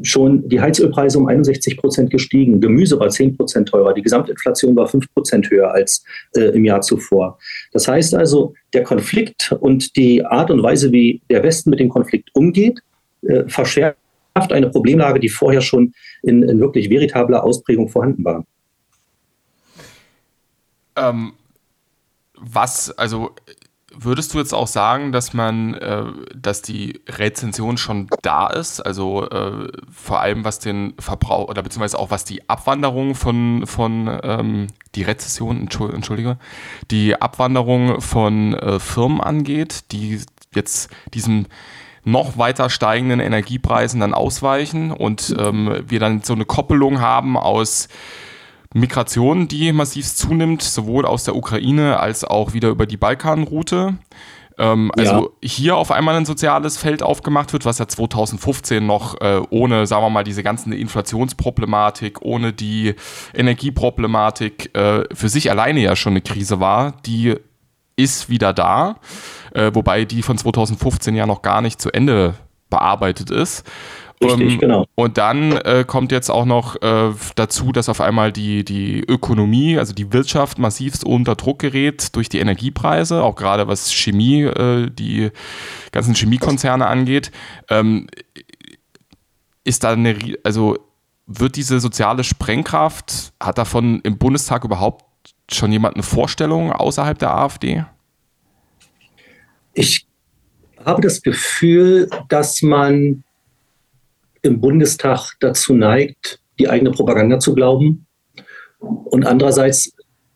schon 0.02 0.48
die 0.48 0.60
Heizölpreise 0.60 1.18
um 1.18 1.26
61 1.26 1.76
Prozent 1.76 2.10
gestiegen. 2.10 2.60
Gemüse 2.60 2.98
war 2.98 3.08
10 3.08 3.36
Prozent 3.36 3.68
teurer. 3.68 3.94
Die 3.94 4.02
Gesamtinflation 4.02 4.76
war 4.76 4.86
5 4.86 5.12
Prozent 5.14 5.50
höher 5.50 5.72
als 5.72 6.04
äh, 6.36 6.54
im 6.54 6.64
Jahr 6.64 6.80
zuvor. 6.80 7.38
Das 7.72 7.88
heißt 7.88 8.14
also, 8.14 8.54
der 8.72 8.82
Konflikt 8.82 9.52
und 9.60 9.96
die 9.96 10.24
Art 10.24 10.50
und 10.50 10.62
Weise, 10.62 10.92
wie 10.92 11.22
der 11.30 11.42
Westen 11.42 11.70
mit 11.70 11.80
dem 11.80 11.88
Konflikt 11.88 12.30
umgeht, 12.34 12.80
äh, 13.22 13.44
verschärft 13.48 13.96
eine 14.34 14.70
Problemlage, 14.70 15.20
die 15.20 15.28
vorher 15.28 15.60
schon 15.60 15.92
in, 16.22 16.42
in 16.42 16.60
wirklich 16.60 16.90
veritabler 16.90 17.44
Ausprägung 17.44 17.88
vorhanden 17.88 18.24
war. 18.24 18.44
Ähm, 20.96 21.32
was, 22.36 22.90
also 22.98 23.30
würdest 23.98 24.34
du 24.34 24.38
jetzt 24.38 24.52
auch 24.52 24.66
sagen, 24.66 25.12
dass 25.12 25.32
man, 25.32 25.74
äh, 25.74 26.04
dass 26.34 26.62
die 26.62 27.00
Rezension 27.08 27.76
schon 27.76 28.08
da 28.22 28.48
ist? 28.48 28.80
Also 28.80 29.28
äh, 29.28 29.68
vor 29.90 30.20
allem 30.20 30.44
was 30.44 30.58
den 30.58 30.94
Verbrauch 30.98 31.48
oder 31.48 31.62
beziehungsweise 31.62 31.98
auch 31.98 32.10
was 32.10 32.24
die 32.24 32.48
Abwanderung 32.48 33.14
von, 33.14 33.66
von 33.66 34.20
ähm, 34.22 34.66
die 34.94 35.02
Rezession, 35.02 35.56
entschuldige, 35.60 36.38
die 36.90 37.20
Abwanderung 37.20 38.00
von 38.00 38.54
äh, 38.54 38.78
Firmen 38.78 39.20
angeht, 39.20 39.92
die 39.92 40.20
jetzt 40.54 40.90
diesem 41.12 41.46
noch 42.04 42.36
weiter 42.36 42.68
steigenden 42.68 43.20
Energiepreisen 43.20 44.00
dann 44.00 44.14
ausweichen 44.14 44.90
und 44.90 45.34
ähm, 45.38 45.84
wir 45.86 46.00
dann 46.00 46.22
so 46.22 46.34
eine 46.34 46.44
Koppelung 46.44 47.00
haben 47.00 47.36
aus 47.36 47.88
Migration, 48.74 49.46
die 49.46 49.72
massiv 49.72 50.12
zunimmt, 50.14 50.60
sowohl 50.60 51.06
aus 51.06 51.24
der 51.24 51.36
Ukraine 51.36 52.00
als 52.00 52.24
auch 52.24 52.52
wieder 52.52 52.68
über 52.68 52.86
die 52.86 52.96
Balkanroute. 52.96 53.94
Ähm, 54.58 54.90
also 54.96 55.32
ja. 55.40 55.48
hier 55.48 55.76
auf 55.76 55.92
einmal 55.92 56.16
ein 56.16 56.26
soziales 56.26 56.76
Feld 56.76 57.02
aufgemacht 57.02 57.52
wird, 57.52 57.64
was 57.64 57.78
ja 57.78 57.86
2015 57.86 58.84
noch 58.84 59.20
äh, 59.20 59.40
ohne, 59.50 59.86
sagen 59.86 60.02
wir 60.02 60.10
mal, 60.10 60.24
diese 60.24 60.42
ganzen 60.42 60.72
Inflationsproblematik, 60.72 62.22
ohne 62.22 62.52
die 62.52 62.94
Energieproblematik 63.32 64.76
äh, 64.76 65.04
für 65.14 65.28
sich 65.28 65.50
alleine 65.50 65.80
ja 65.80 65.94
schon 65.94 66.14
eine 66.14 66.20
Krise 66.20 66.58
war, 66.58 66.94
die 67.06 67.36
ist 67.96 68.28
wieder 68.28 68.52
da, 68.52 68.96
äh, 69.52 69.70
wobei 69.72 70.04
die 70.04 70.22
von 70.22 70.36
2015 70.36 71.14
ja 71.14 71.26
noch 71.26 71.42
gar 71.42 71.60
nicht 71.60 71.80
zu 71.80 71.92
Ende 71.92 72.34
bearbeitet 72.70 73.30
ist. 73.30 73.64
Richtig, 74.24 74.52
ähm, 74.54 74.58
genau. 74.58 74.86
Und 74.94 75.18
dann 75.18 75.52
äh, 75.52 75.84
kommt 75.86 76.12
jetzt 76.12 76.30
auch 76.30 76.44
noch 76.44 76.80
äh, 76.82 77.12
dazu, 77.36 77.72
dass 77.72 77.88
auf 77.88 78.00
einmal 78.00 78.32
die, 78.32 78.64
die 78.64 79.00
Ökonomie, 79.00 79.78
also 79.78 79.92
die 79.92 80.12
Wirtschaft 80.12 80.58
massivst 80.58 81.04
unter 81.04 81.34
Druck 81.34 81.60
gerät 81.60 82.14
durch 82.16 82.28
die 82.28 82.38
Energiepreise, 82.38 83.22
auch 83.22 83.36
gerade 83.36 83.68
was 83.68 83.92
Chemie, 83.92 84.42
äh, 84.42 84.90
die 84.90 85.30
ganzen 85.92 86.14
Chemiekonzerne 86.14 86.86
angeht. 86.86 87.30
Ähm, 87.68 88.08
ist 89.64 89.84
da 89.84 89.92
eine, 89.92 90.16
also 90.42 90.78
wird 91.26 91.56
diese 91.56 91.80
soziale 91.80 92.22
Sprengkraft, 92.22 93.32
hat 93.40 93.58
davon 93.58 94.00
im 94.02 94.18
Bundestag 94.18 94.64
überhaupt 94.64 95.04
schon 95.50 95.72
jemand 95.72 95.94
eine 95.94 96.02
Vorstellung 96.02 96.72
außerhalb 96.72 97.18
der 97.18 97.34
AfD? 97.34 97.84
Ich 99.72 100.06
habe 100.84 101.02
das 101.02 101.22
Gefühl, 101.22 102.10
dass 102.28 102.62
man 102.62 103.23
im 104.44 104.60
Bundestag 104.60 105.32
dazu 105.40 105.74
neigt, 105.74 106.38
die 106.58 106.68
eigene 106.68 106.92
Propaganda 106.92 107.38
zu 107.38 107.54
glauben. 107.54 108.06
Und 108.78 109.26
andererseits 109.26 109.92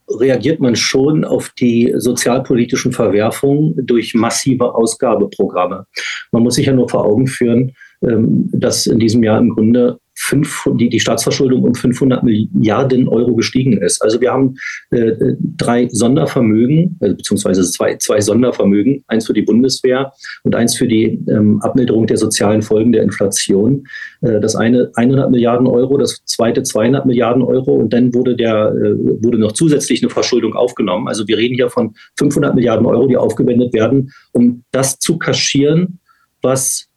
reagiert 0.09 0.61
man 0.61 0.75
schon 0.75 1.25
auf 1.25 1.51
die 1.51 1.93
sozialpolitischen 1.97 2.93
Verwerfungen 2.93 3.75
durch 3.87 4.15
massive 4.15 4.75
Ausgabeprogramme. 4.75 5.87
Man 6.33 6.43
muss 6.43 6.55
sich 6.55 6.67
ja 6.67 6.73
nur 6.73 6.89
vor 6.89 7.05
Augen 7.05 7.27
führen, 7.27 7.75
ähm, 8.03 8.49
dass 8.53 8.87
in 8.87 8.99
diesem 8.99 9.23
Jahr 9.23 9.39
im 9.39 9.51
Grunde 9.51 9.99
fünf, 10.21 10.67
die, 10.75 10.89
die 10.89 10.99
Staatsverschuldung 10.99 11.63
um 11.63 11.75
500 11.75 12.25
Milliarden 12.25 13.09
Euro 13.09 13.37
gestiegen 13.37 13.79
ist. 13.79 14.03
Also 14.03 14.21
wir 14.21 14.33
haben 14.33 14.57
äh, 14.91 15.13
drei 15.57 15.89
Sondervermögen, 15.91 16.99
äh, 17.01 17.15
beziehungsweise 17.15 17.63
zwei, 17.63 17.97
zwei 17.97 18.21
Sondervermögen, 18.21 19.05
eins 19.07 19.27
für 19.27 19.33
die 19.33 19.43
Bundeswehr 19.43 20.13
und 20.43 20.57
eins 20.57 20.77
für 20.77 20.89
die 20.89 21.25
ähm, 21.29 21.61
Abmilderung 21.63 22.07
der 22.09 22.17
sozialen 22.17 22.63
Folgen 22.63 22.91
der 22.91 23.05
Inflation. 23.05 23.87
Äh, 24.21 24.41
das 24.41 24.57
eine 24.57 24.91
100 24.97 25.31
Milliarden 25.31 25.69
Euro, 25.69 25.97
das 25.97 26.21
zweite 26.25 26.65
200 26.65 27.07
Milliarden 27.07 27.43
Euro 27.43 27.75
und 27.75 27.93
dann 27.93 28.13
wurde, 28.13 28.35
der, 28.35 28.75
äh, 28.75 29.23
wurde 29.23 29.39
noch 29.39 29.53
zusätzlich 29.53 30.03
eine 30.03 30.11
Verschuldung 30.11 30.55
aufgenommen. 30.55 31.07
Also 31.07 31.29
wir 31.29 31.39
reden 31.39 31.55
hier 31.55 31.71
von 31.71 31.95
500 32.19 32.57
Milliarden 32.57 32.87
Euro, 32.87 33.07
die 33.07 33.17
aufgewendet 33.17 33.73
werden, 33.73 34.13
um 34.33 34.65
das 34.73 34.99
zu 34.99 35.17
kaschieren, 35.17 36.01
was 36.43 36.88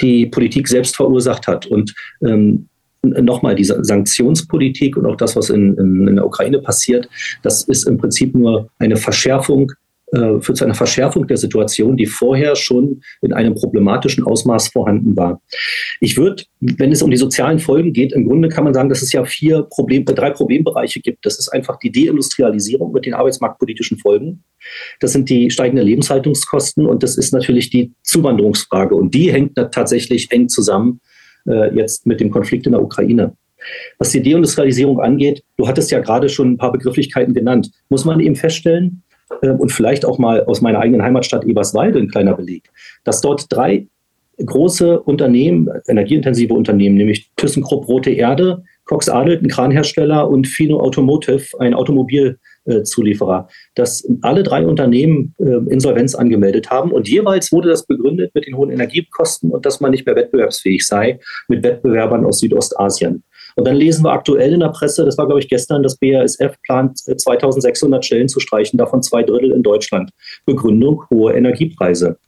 die 0.00 0.26
Politik 0.26 0.68
selbst 0.68 0.96
verursacht 0.96 1.46
hat. 1.46 1.66
Und 1.66 1.94
ähm, 2.22 2.68
nochmal, 3.02 3.54
diese 3.54 3.82
Sanktionspolitik 3.84 4.96
und 4.96 5.06
auch 5.06 5.16
das, 5.16 5.36
was 5.36 5.50
in, 5.50 5.74
in, 5.76 6.08
in, 6.08 6.16
der 6.16 6.26
Ukraine 6.26 6.58
passiert, 6.58 7.08
das 7.42 7.62
ist 7.64 7.86
im 7.86 7.98
Prinzip 7.98 8.34
nur 8.34 8.68
eine 8.78 8.96
Verschärfung 8.96 9.72
äh, 10.12 10.40
führt 10.40 10.58
zu 10.58 10.64
einer 10.64 10.74
Verschärfung 10.74 11.26
der 11.26 11.36
Situation, 11.36 11.96
die 11.96 12.06
vorher 12.06 12.54
schon 12.54 13.02
in 13.22 13.32
einem 13.32 13.54
problematischen 13.54 14.24
Ausmaß 14.24 14.68
vorhanden 14.68 15.16
war. 15.16 15.40
Ich 16.00 16.16
würde, 16.16 16.44
wenn 16.60 16.92
es 16.92 17.02
um 17.02 17.10
die 17.10 17.16
sozialen 17.16 17.58
Folgen 17.58 17.92
geht, 17.92 18.12
im 18.12 18.26
Grunde 18.28 18.48
kann 18.48 18.64
man 18.64 18.74
sagen, 18.74 18.88
dass 18.88 19.02
es 19.02 19.12
ja 19.12 19.24
vier 19.24 19.62
Problem, 19.62 20.02
äh, 20.02 20.14
drei 20.14 20.30
Problembereiche 20.30 21.00
gibt. 21.00 21.26
Das 21.26 21.38
ist 21.38 21.48
einfach 21.48 21.78
die 21.78 21.90
Deindustrialisierung 21.90 22.92
mit 22.92 23.04
den 23.04 23.14
arbeitsmarktpolitischen 23.14 23.98
Folgen. 23.98 24.44
Das 25.00 25.12
sind 25.12 25.28
die 25.28 25.50
steigenden 25.50 25.86
Lebenshaltungskosten 25.86 26.86
und 26.86 27.02
das 27.02 27.16
ist 27.16 27.32
natürlich 27.32 27.70
die 27.70 27.92
Zuwanderungsfrage. 28.02 28.94
Und 28.94 29.14
die 29.14 29.32
hängt 29.32 29.56
tatsächlich 29.56 30.30
eng 30.30 30.48
zusammen 30.48 31.00
äh, 31.48 31.74
jetzt 31.74 32.06
mit 32.06 32.20
dem 32.20 32.30
Konflikt 32.30 32.66
in 32.66 32.72
der 32.72 32.82
Ukraine. 32.82 33.36
Was 33.98 34.10
die 34.10 34.22
Deindustrialisierung 34.22 35.00
angeht, 35.00 35.42
du 35.56 35.66
hattest 35.66 35.90
ja 35.90 36.00
gerade 36.00 36.28
schon 36.28 36.52
ein 36.52 36.58
paar 36.58 36.72
Begrifflichkeiten 36.72 37.34
genannt, 37.34 37.70
muss 37.88 38.04
man 38.04 38.20
eben 38.20 38.36
feststellen, 38.36 39.02
und 39.40 39.72
vielleicht 39.72 40.04
auch 40.04 40.18
mal 40.18 40.44
aus 40.44 40.60
meiner 40.60 40.78
eigenen 40.78 41.02
Heimatstadt 41.02 41.44
Eberswalde 41.44 41.98
ein 41.98 42.08
kleiner 42.08 42.34
Beleg, 42.34 42.70
dass 43.04 43.20
dort 43.20 43.46
drei 43.50 43.86
große 44.44 45.00
Unternehmen, 45.00 45.68
energieintensive 45.88 46.52
Unternehmen, 46.52 46.96
nämlich 46.96 47.30
ThyssenKrupp 47.36 47.88
Rote 47.88 48.10
Erde, 48.10 48.62
Cox 48.84 49.08
Adelt, 49.08 49.42
ein 49.42 49.48
Kranhersteller 49.48 50.28
und 50.28 50.46
Fino 50.46 50.78
Automotive, 50.78 51.58
ein 51.58 51.74
Automobilzulieferer, 51.74 53.48
dass 53.74 54.06
alle 54.20 54.42
drei 54.42 54.66
Unternehmen 54.66 55.34
ähm, 55.40 55.68
Insolvenz 55.68 56.14
angemeldet 56.14 56.70
haben 56.70 56.92
und 56.92 57.08
jeweils 57.08 57.50
wurde 57.50 57.70
das 57.70 57.86
begründet 57.86 58.32
mit 58.34 58.46
den 58.46 58.56
hohen 58.56 58.70
Energiekosten 58.70 59.50
und 59.50 59.64
dass 59.64 59.80
man 59.80 59.90
nicht 59.90 60.06
mehr 60.06 60.16
wettbewerbsfähig 60.16 60.86
sei 60.86 61.18
mit 61.48 61.64
Wettbewerbern 61.64 62.24
aus 62.24 62.40
Südostasien. 62.40 63.24
Und 63.56 63.66
dann 63.66 63.76
lesen 63.76 64.04
wir 64.04 64.12
aktuell 64.12 64.52
in 64.52 64.60
der 64.60 64.68
Presse, 64.68 65.04
das 65.04 65.16
war, 65.16 65.26
glaube 65.26 65.40
ich, 65.40 65.48
gestern, 65.48 65.82
das 65.82 65.96
BASF 65.96 66.56
plant 66.62 66.98
2600 66.98 67.98
äh, 67.98 68.06
Stellen 68.06 68.28
zu 68.28 68.38
streichen, 68.38 68.76
davon 68.76 69.02
zwei 69.02 69.22
Drittel 69.22 69.50
in 69.50 69.62
Deutschland. 69.62 70.10
Begründung 70.44 71.04
hohe 71.10 71.32
Energiepreise. 71.32 72.18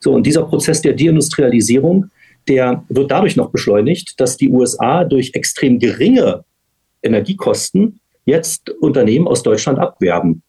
So, 0.00 0.12
und 0.12 0.26
dieser 0.26 0.44
Prozess 0.44 0.80
der 0.80 0.94
Deindustrialisierung, 0.94 2.10
der 2.48 2.84
wird 2.88 3.10
dadurch 3.10 3.36
noch 3.36 3.50
beschleunigt, 3.50 4.18
dass 4.18 4.38
die 4.38 4.50
USA 4.50 5.04
durch 5.04 5.32
extrem 5.34 5.78
geringe 5.78 6.44
Energiekosten 7.02 8.00
jetzt 8.24 8.70
Unternehmen 8.70 9.28
aus 9.28 9.42
Deutschland 9.42 9.78
abwerben. 9.78 10.42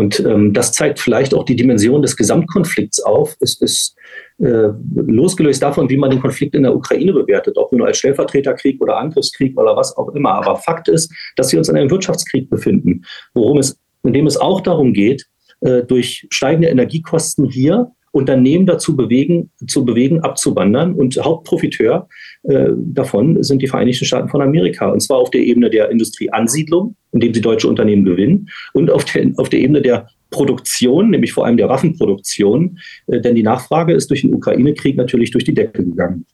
Und 0.00 0.18
ähm, 0.20 0.54
das 0.54 0.72
zeigt 0.72 0.98
vielleicht 0.98 1.34
auch 1.34 1.44
die 1.44 1.56
Dimension 1.56 2.00
des 2.00 2.16
Gesamtkonflikts 2.16 3.02
auf. 3.02 3.36
Es 3.40 3.60
ist 3.60 3.94
äh, 4.38 4.68
losgelöst 4.94 5.62
davon, 5.62 5.90
wie 5.90 5.98
man 5.98 6.08
den 6.08 6.22
Konflikt 6.22 6.54
in 6.54 6.62
der 6.62 6.74
Ukraine 6.74 7.12
bewertet, 7.12 7.58
ob 7.58 7.70
nur 7.70 7.86
als 7.86 7.98
Stellvertreterkrieg 7.98 8.80
oder 8.80 8.96
Angriffskrieg 8.96 9.58
oder 9.60 9.76
was 9.76 9.94
auch 9.98 10.08
immer. 10.14 10.32
Aber 10.32 10.56
Fakt 10.56 10.88
ist, 10.88 11.12
dass 11.36 11.52
wir 11.52 11.58
uns 11.58 11.68
in 11.68 11.76
einem 11.76 11.90
Wirtschaftskrieg 11.90 12.48
befinden, 12.48 13.04
worum 13.34 13.58
es, 13.58 13.78
in 14.02 14.14
dem 14.14 14.26
es 14.26 14.38
auch 14.38 14.62
darum 14.62 14.94
geht, 14.94 15.26
äh, 15.60 15.82
durch 15.82 16.26
steigende 16.30 16.68
Energiekosten 16.68 17.44
hier 17.44 17.92
Unternehmen 18.12 18.66
dazu 18.66 18.96
bewegen, 18.96 19.50
zu 19.66 19.84
bewegen, 19.84 20.20
abzuwandern. 20.20 20.94
Und 20.94 21.16
Hauptprofiteur 21.16 22.08
äh, 22.42 22.70
davon 22.76 23.42
sind 23.42 23.62
die 23.62 23.68
Vereinigten 23.68 24.04
Staaten 24.04 24.28
von 24.28 24.42
Amerika. 24.42 24.90
Und 24.90 25.00
zwar 25.00 25.18
auf 25.18 25.30
der 25.30 25.42
Ebene 25.42 25.70
der 25.70 25.90
Industrieansiedlung, 25.90 26.96
indem 27.12 27.32
sie 27.34 27.40
deutsche 27.40 27.68
Unternehmen 27.68 28.04
gewinnen, 28.04 28.48
und 28.72 28.90
auf 28.90 29.04
der, 29.04 29.30
auf 29.36 29.48
der 29.48 29.60
Ebene 29.60 29.80
der 29.80 30.08
Produktion, 30.30 31.10
nämlich 31.10 31.32
vor 31.32 31.46
allem 31.46 31.56
der 31.56 31.68
Waffenproduktion. 31.68 32.78
Äh, 33.06 33.20
denn 33.20 33.34
die 33.34 33.42
Nachfrage 33.42 33.92
ist 33.92 34.10
durch 34.10 34.22
den 34.22 34.34
Ukraine-Krieg 34.34 34.96
natürlich 34.96 35.30
durch 35.30 35.44
die 35.44 35.54
Decke 35.54 35.84
gegangen. 35.84 36.26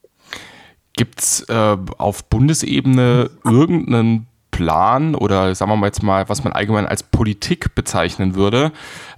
Gibt 0.97 1.21
es 1.21 1.47
äh, 1.51 1.77
auf 1.99 2.25
Bundesebene 2.25 3.31
irgendeinen 3.45 4.27
Plan 4.51 5.15
oder 5.15 5.55
sagen 5.55 5.71
wir 5.71 5.77
mal 5.77 5.89
jetzt 5.89 6.03
mal, 6.03 6.27
was 6.31 6.43
man 6.43 6.55
allgemein 6.55 6.87
als 6.87 7.03
Politik 7.03 7.75
bezeichnen 7.75 8.35
würde, 8.35 8.73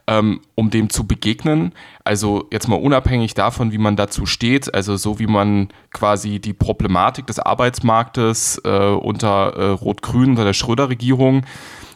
ähm, 0.09 0.41
um 0.55 0.71
dem 0.71 0.91
zu 0.91 1.07
begegnen? 1.07 1.73
Also 2.03 2.49
jetzt 2.51 2.67
mal 2.67 2.81
unabhängig 2.81 3.35
davon, 3.35 3.71
wie 3.71 3.79
man 3.79 3.95
dazu 3.95 4.27
steht, 4.27 4.75
also 4.75 4.97
so 4.97 5.19
wie 5.19 5.27
man 5.27 5.69
quasi 5.93 6.41
die 6.41 6.55
Problematik 6.55 7.27
des 7.27 7.39
Arbeitsmarktes 7.39 8.63
äh, 8.65 8.71
unter 8.71 9.53
äh, 9.55 9.67
Rot-Grün, 9.71 10.31
unter 10.31 10.45
der 10.45 10.55
Schröder-Regierung 10.55 11.45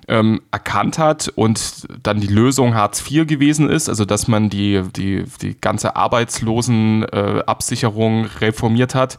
ähm, 0.08 0.42
erkannt 0.50 0.98
hat 0.98 1.28
und 1.28 1.86
dann 2.02 2.20
die 2.20 2.26
Lösung 2.26 2.74
Hartz 2.74 3.02
IV 3.10 3.26
gewesen 3.26 3.70
ist, 3.70 3.88
also 3.88 4.04
dass 4.04 4.28
man 4.28 4.50
die, 4.50 4.82
die, 4.94 5.24
die 5.40 5.58
ganze 5.58 5.96
Arbeitslosenabsicherung 5.96 8.24
äh, 8.24 8.28
reformiert 8.40 8.94
hat. 8.94 9.16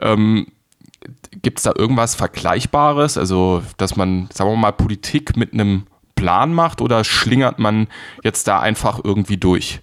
Ähm, 0.00 0.46
Gibt 1.42 1.58
es 1.58 1.64
da 1.64 1.72
irgendwas 1.76 2.14
Vergleichbares? 2.14 3.16
Also, 3.16 3.62
dass 3.78 3.96
man, 3.96 4.28
sagen 4.32 4.50
wir 4.50 4.56
mal, 4.56 4.72
Politik 4.72 5.34
mit 5.36 5.54
einem 5.54 5.86
Plan 6.20 6.52
macht 6.52 6.82
oder 6.82 7.02
schlingert 7.02 7.58
man 7.58 7.88
jetzt 8.22 8.46
da 8.46 8.60
einfach 8.60 9.00
irgendwie 9.02 9.38
durch? 9.38 9.80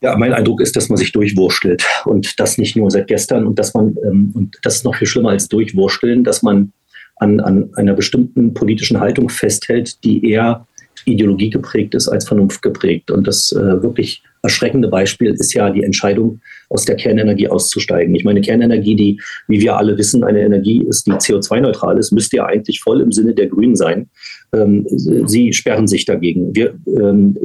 Ja, 0.00 0.16
mein 0.16 0.32
Eindruck 0.32 0.60
ist, 0.60 0.76
dass 0.76 0.90
man 0.90 0.98
sich 0.98 1.10
durchwurstelt 1.10 1.84
und 2.04 2.38
das 2.38 2.58
nicht 2.58 2.76
nur 2.76 2.90
seit 2.90 3.08
gestern 3.08 3.46
und 3.46 3.58
dass 3.58 3.74
man, 3.74 3.96
ähm, 4.04 4.30
und 4.34 4.56
das 4.62 4.76
ist 4.76 4.84
noch 4.84 4.94
viel 4.94 5.08
schlimmer 5.08 5.30
als 5.30 5.48
durchwursteln, 5.48 6.22
dass 6.22 6.42
man 6.42 6.72
an, 7.16 7.40
an 7.40 7.70
einer 7.74 7.94
bestimmten 7.94 8.54
politischen 8.54 9.00
Haltung 9.00 9.28
festhält, 9.28 10.04
die 10.04 10.30
eher 10.30 10.66
Ideologie 11.04 11.50
geprägt 11.50 11.94
ist 11.94 12.08
als 12.08 12.28
Vernunft 12.28 12.62
geprägt. 12.62 13.10
Und 13.10 13.26
das 13.26 13.50
äh, 13.52 13.82
wirklich 13.82 14.22
erschreckende 14.48 14.88
Beispiel 14.88 15.34
ist 15.34 15.52
ja 15.52 15.68
die 15.68 15.84
Entscheidung, 15.84 16.40
aus 16.70 16.84
der 16.84 16.96
Kernenergie 16.96 17.48
auszusteigen. 17.48 18.14
Ich 18.14 18.24
meine, 18.24 18.40
Kernenergie, 18.40 18.94
die, 18.94 19.20
wie 19.46 19.60
wir 19.60 19.76
alle 19.76 19.96
wissen, 19.96 20.24
eine 20.24 20.40
Energie 20.40 20.84
ist, 20.84 21.06
die 21.06 21.12
CO2-neutral 21.12 21.98
ist, 21.98 22.12
müsste 22.12 22.36
ja 22.36 22.46
eigentlich 22.46 22.80
voll 22.80 23.00
im 23.00 23.12
Sinne 23.12 23.34
der 23.34 23.46
Grünen 23.46 23.76
sein. 23.76 24.08
Ähm, 24.54 24.84
sie 24.88 25.52
sperren 25.52 25.86
sich 25.86 26.04
dagegen. 26.04 26.54
Wir 26.54 26.74
ähm, 26.86 27.36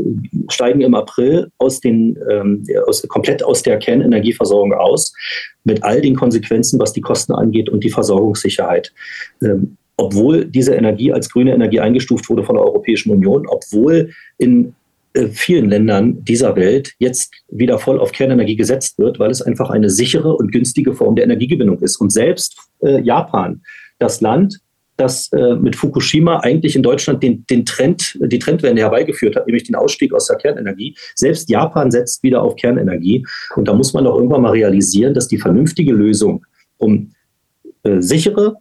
steigen 0.50 0.82
im 0.82 0.96
April 0.96 1.50
aus 1.58 1.80
den, 1.80 2.18
ähm, 2.30 2.64
aus, 2.88 3.06
komplett 3.08 3.44
aus 3.44 3.64
der 3.64 3.78
Kernenergieversorgung 3.80 4.74
aus, 4.74 5.14
mit 5.64 5.84
all 5.84 6.02
den 6.02 6.16
Konsequenzen, 6.16 6.80
was 6.80 6.94
die 6.94 7.02
Kosten 7.02 7.34
angeht 7.34 7.70
und 7.70 7.84
die 7.84 7.90
Versorgungssicherheit. 7.90 8.94
Ähm, 9.42 9.78
obwohl 9.96 10.46
diese 10.46 10.74
Energie 10.74 11.14
als 11.14 11.30
grüne 11.30 11.54
Energie 11.54 11.80
eingestuft 11.80 12.30
wurde 12.30 12.44
von 12.44 12.56
der 12.56 12.66
Europäischen 12.66 13.12
Union, 13.12 13.46
obwohl 13.48 14.10
in 14.38 14.74
vielen 15.32 15.70
Ländern 15.70 16.24
dieser 16.24 16.56
Welt 16.56 16.94
jetzt 17.00 17.32
wieder 17.50 17.78
voll 17.78 18.00
auf 18.00 18.12
Kernenergie 18.12 18.56
gesetzt 18.56 18.98
wird, 18.98 19.20
weil 19.20 19.32
es 19.32 19.42
einfach 19.42 19.70
eine 19.70 19.90
sichere 19.90 20.36
und 20.36 20.52
günstige 20.52 20.94
Form 20.94 21.16
der 21.16 21.26
Energiegewinnung 21.26 21.80
ist. 21.80 21.98
Und 21.98 22.12
selbst 22.12 22.58
äh, 22.82 23.02
Japan, 23.02 23.62
das 24.00 24.22
Land, 24.22 24.60
das 24.98 25.32
äh, 25.32 25.56
mit 25.56 25.76
Fukushima 25.76 26.40
eigentlich 26.40 26.76
in 26.76 26.84
Deutschland 26.84 27.24
den, 27.24 27.46
den 27.48 27.66
Trend, 27.66 28.18
die 28.22 28.40
Trendwende 28.40 28.82
herbeigeführt 28.82 29.36
hat, 29.36 29.48
nämlich 29.48 29.64
den 29.64 29.76
Ausstieg 29.76 30.14
aus 30.14 30.28
der 30.28 30.38
Kernenergie. 30.38 30.96
Selbst 31.16 31.50
Japan 31.50 31.92
setzt 31.92 32.22
wieder 32.24 32.42
auf 32.42 32.56
Kernenergie. 32.56 33.26
Und 33.56 33.68
da 33.68 33.74
muss 33.74 33.94
man 33.94 34.04
doch 34.04 34.16
irgendwann 34.16 34.42
mal 34.42 34.52
realisieren, 34.52 35.14
dass 35.14 35.28
die 35.28 35.40
vernünftige 35.40 35.94
Lösung, 35.94 36.46
um 36.78 37.12
äh, 37.84 38.02
sichere 38.02 38.56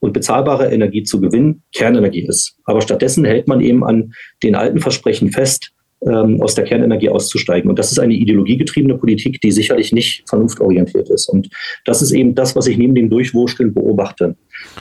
und 0.00 0.12
bezahlbare 0.12 0.72
Energie 0.72 1.02
zu 1.04 1.20
gewinnen, 1.20 1.62
Kernenergie 1.72 2.26
ist. 2.26 2.56
Aber 2.64 2.80
stattdessen 2.80 3.24
hält 3.24 3.48
man 3.48 3.60
eben 3.60 3.84
an 3.84 4.12
den 4.42 4.54
alten 4.54 4.80
Versprechen 4.80 5.30
fest, 5.30 5.72
ähm, 6.02 6.40
aus 6.42 6.54
der 6.54 6.64
Kernenergie 6.64 7.08
auszusteigen. 7.08 7.70
Und 7.70 7.78
das 7.78 7.92
ist 7.92 7.98
eine 7.98 8.14
ideologiegetriebene 8.14 8.96
Politik, 8.96 9.40
die 9.40 9.52
sicherlich 9.52 9.92
nicht 9.92 10.28
vernunftorientiert 10.28 11.08
ist. 11.10 11.28
Und 11.28 11.48
das 11.84 12.02
ist 12.02 12.12
eben 12.12 12.34
das, 12.34 12.54
was 12.56 12.66
ich 12.66 12.76
neben 12.76 12.94
dem 12.94 13.10
Durchwurschteln 13.10 13.72
beobachte. 13.72 14.36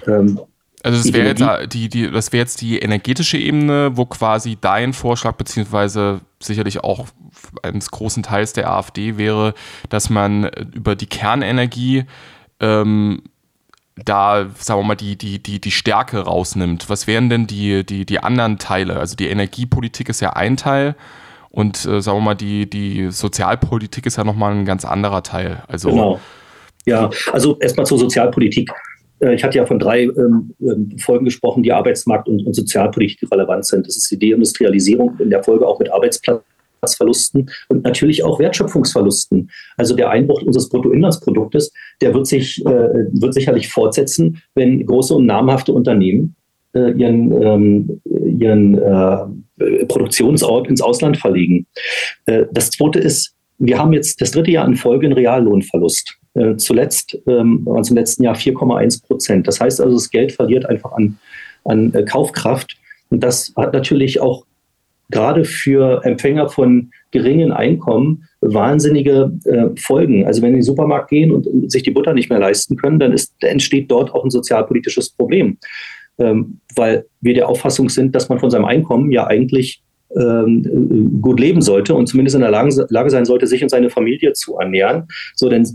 Ähm, 0.08 0.40
also 0.84 1.00
das 1.00 1.14
wäre 1.14 1.30
jetzt 1.30 1.74
die, 1.74 1.90
die, 1.90 2.12
das 2.12 2.32
wäre 2.32 2.42
jetzt 2.42 2.62
die 2.62 2.78
energetische 2.78 3.40
Ebene, 3.40 3.92
wo 3.96 4.06
quasi 4.06 4.56
dein 4.60 4.94
Vorschlag 4.94 5.34
beziehungsweise 5.34 6.22
sicherlich 6.40 6.84
auch 6.84 7.08
eines 7.64 7.90
großen 7.90 8.22
Teils 8.22 8.54
der 8.54 8.72
AfD 8.72 9.18
wäre, 9.18 9.56
dass 9.90 10.12
man 10.12 10.48
über 10.76 10.96
die 10.96 11.08
Kernenergie 11.08 12.04
ähm, 12.60 13.24
da, 14.04 14.48
sagen 14.58 14.82
wir 14.82 14.88
mal, 14.88 14.96
die, 14.96 15.18
die, 15.18 15.42
die, 15.42 15.62
die 15.62 15.72
Stärke 15.72 16.20
rausnimmt. 16.20 16.90
Was 16.90 17.08
wären 17.08 17.30
denn 17.30 17.48
die, 17.48 17.86
die, 17.86 18.06
die 18.06 18.20
anderen 18.20 18.58
Teile? 18.58 18.98
Also 19.00 19.16
die 19.16 19.28
Energiepolitik 19.28 20.10
ist 20.10 20.20
ja 20.20 20.34
ein 20.34 20.58
Teil 20.58 20.96
und 21.50 21.86
äh, 21.86 22.02
sagen 22.02 22.18
wir 22.18 22.22
mal, 22.22 22.36
die, 22.36 22.70
die 22.70 23.10
Sozialpolitik 23.12 24.06
ist 24.06 24.18
ja 24.18 24.26
nochmal 24.26 24.54
ein 24.54 24.66
ganz 24.66 24.84
anderer 24.84 25.24
Teil. 25.24 25.64
Also, 25.68 25.90
genau. 25.90 26.20
Ja, 26.86 27.10
also 27.32 27.58
erstmal 27.60 27.86
zur 27.86 27.98
Sozialpolitik. 27.98 28.70
Äh, 29.20 29.36
ich 29.36 29.44
hatte 29.44 29.58
ja 29.58 29.66
von 29.66 29.80
drei 29.80 30.04
ähm, 30.04 30.54
ähm, 30.60 30.98
Folgen 31.00 31.24
gesprochen, 31.24 31.64
die 31.64 31.72
Arbeitsmarkt- 31.72 32.28
und, 32.28 32.46
und 32.46 32.54
Sozialpolitik 32.54 33.32
relevant 33.32 33.66
sind. 33.66 33.88
Das 33.88 33.96
ist 33.96 34.12
die 34.12 34.20
Deindustrialisierung, 34.20 35.18
in 35.20 35.30
der 35.30 35.44
Folge 35.44 35.66
auch 35.66 35.80
mit 35.80 35.92
Arbeitsplatz 35.92 36.44
Arbeitsplatzverlusten 36.86 37.50
und 37.70 37.84
natürlich 37.84 38.24
auch 38.24 38.40
Wertschöpfungsverlusten. 38.40 39.50
Also 39.78 39.96
der 39.96 40.10
Einbruch 40.10 40.42
unseres 40.44 40.70
Bruttoinlandsproduktes, 40.70 41.74
der 42.02 42.14
wird 42.14 42.28
sich 42.28 42.64
äh, 42.66 42.70
wird 42.70 43.34
sicherlich 43.34 43.70
fortsetzen, 43.70 44.42
wenn 44.54 44.86
große 44.86 45.14
und 45.14 45.26
namhafte 45.26 45.74
Unternehmen 45.74 46.36
äh, 46.74 46.92
ihren, 46.92 47.32
ähm, 47.42 48.02
ihren 48.40 48.78
äh, 48.78 49.86
Produktionsort 49.88 50.68
ins 50.68 50.82
Ausland 50.82 51.18
verlegen. 51.18 51.66
Äh, 52.26 52.46
das 52.52 52.72
zweite 52.72 53.00
ist, 53.00 53.34
wir 53.58 53.80
haben 53.80 53.94
jetzt 53.94 54.22
das 54.22 54.32
dritte 54.32 54.52
Jahr 54.52 54.68
in 54.68 54.76
Folge 54.76 55.08
einen 55.08 55.16
Reallohnverlust. 55.16 56.18
Äh, 56.34 56.58
zuletzt, 56.58 57.18
ähm, 57.28 57.66
also 57.74 57.92
im 57.92 57.98
letzten 57.98 58.24
Jahr 58.24 58.36
4,1 58.36 59.06
Prozent. 59.06 59.48
Das 59.48 59.62
heißt 59.62 59.80
also, 59.80 59.96
das 59.96 60.10
Geld 60.10 60.34
verliert 60.34 60.66
einfach 60.66 60.92
an, 60.92 61.18
an 61.64 61.94
äh, 61.94 62.04
Kaufkraft. 62.04 62.76
Und 63.10 63.24
das 63.24 63.54
hat 63.56 63.72
natürlich 63.72 64.20
auch 64.20 64.46
gerade 65.12 65.46
für 65.46 66.04
Empfänger 66.04 66.50
von 66.50 66.92
geringen 67.12 67.52
Einkommen 67.52 68.28
wahnsinnige 68.42 69.32
äh, 69.46 69.80
Folgen. 69.80 70.26
Also 70.26 70.42
wenn 70.42 70.50
sie 70.50 70.56
in 70.56 70.60
den 70.60 70.64
Supermarkt 70.64 71.10
gehen 71.10 71.32
und 71.32 71.72
sich 71.72 71.84
die 71.84 71.92
Butter 71.92 72.14
nicht 72.14 72.30
mehr 72.30 72.40
leisten 72.40 72.76
können, 72.76 73.00
dann 73.00 73.14
ist, 73.14 73.34
entsteht 73.42 73.90
dort 73.90 74.14
auch 74.14 74.24
ein 74.24 74.32
sozialpolitisches 74.32 75.12
Problem. 75.12 75.58
Ähm, 76.18 76.60
weil 76.76 77.06
wir 77.22 77.34
der 77.34 77.50
Auffassung 77.50 77.90
sind, 77.90 78.16
dass 78.16 78.30
man 78.30 78.40
von 78.40 78.50
seinem 78.50 78.66
Einkommen 78.66 79.12
ja 79.12 79.28
eigentlich 79.28 79.84
ähm, 80.16 81.20
gut 81.22 81.40
leben 81.40 81.62
sollte 81.62 81.94
und 81.94 82.08
zumindest 82.08 82.36
in 82.36 82.42
der 82.42 82.52
Lage, 82.52 82.86
Lage 82.90 83.10
sein 83.10 83.26
sollte, 83.26 83.48
sich 83.48 83.62
und 83.64 83.70
seine 83.70 83.90
Familie 83.90 84.34
zu 84.34 84.58
ernähren. 84.58 85.08
So, 85.36 85.50
denn 85.50 85.68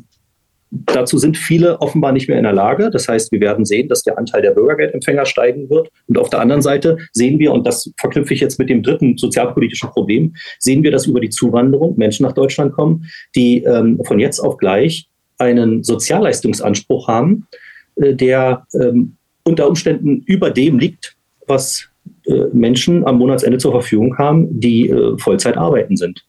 Dazu 0.70 1.18
sind 1.18 1.37
viele 1.37 1.80
offenbar 1.80 2.12
nicht 2.12 2.28
mehr 2.28 2.38
in 2.38 2.44
der 2.44 2.52
Lage. 2.52 2.90
Das 2.90 3.09
heißt, 3.09 3.33
wir 3.33 3.40
werden 3.40 3.64
sehen, 3.64 3.88
dass 3.88 4.04
der 4.04 4.18
Anteil 4.18 4.42
der 4.42 4.52
Bürgergeldempfänger 4.52 5.26
steigen 5.26 5.68
wird. 5.68 5.90
Und 6.06 6.16
auf 6.16 6.30
der 6.30 6.40
anderen 6.40 6.62
Seite 6.62 6.96
sehen 7.12 7.40
wir, 7.40 7.52
und 7.52 7.66
das 7.66 7.92
verknüpfe 7.98 8.35
ich 8.35 8.40
jetzt 8.40 8.59
mit 8.59 8.68
dem 8.68 8.83
dritten 8.83 9.16
sozialpolitischen 9.16 9.90
Problem, 9.90 10.35
sehen 10.61 10.85
wir, 10.85 10.92
dass 10.92 11.06
über 11.06 11.20
die 11.20 11.30
Zuwanderung 11.30 11.96
Menschen 11.98 12.24
nach 12.24 12.35
Deutschland 12.35 12.72
kommen, 12.72 13.06
die 13.35 13.64
ähm, 13.64 14.00
von 14.04 14.20
jetzt 14.20 14.38
auf 14.38 14.59
gleich 14.59 15.09
einen 15.38 15.83
Sozialleistungsanspruch 15.83 17.09
haben, 17.09 17.48
äh, 17.96 18.14
der 18.14 18.66
ähm, 18.74 19.16
unter 19.42 19.68
Umständen 19.68 20.22
über 20.26 20.50
dem 20.50 20.78
liegt, 20.78 21.16
was 21.48 21.88
äh, 22.26 22.44
Menschen 22.52 23.04
am 23.06 23.18
Monatsende 23.18 23.59
zur 23.59 23.72
Verfügung 23.72 24.18
haben, 24.18 24.61
die 24.61 24.88
äh, 24.88 25.18
Vollzeit 25.18 25.56
arbeiten 25.56 25.96
sind. 25.96 26.24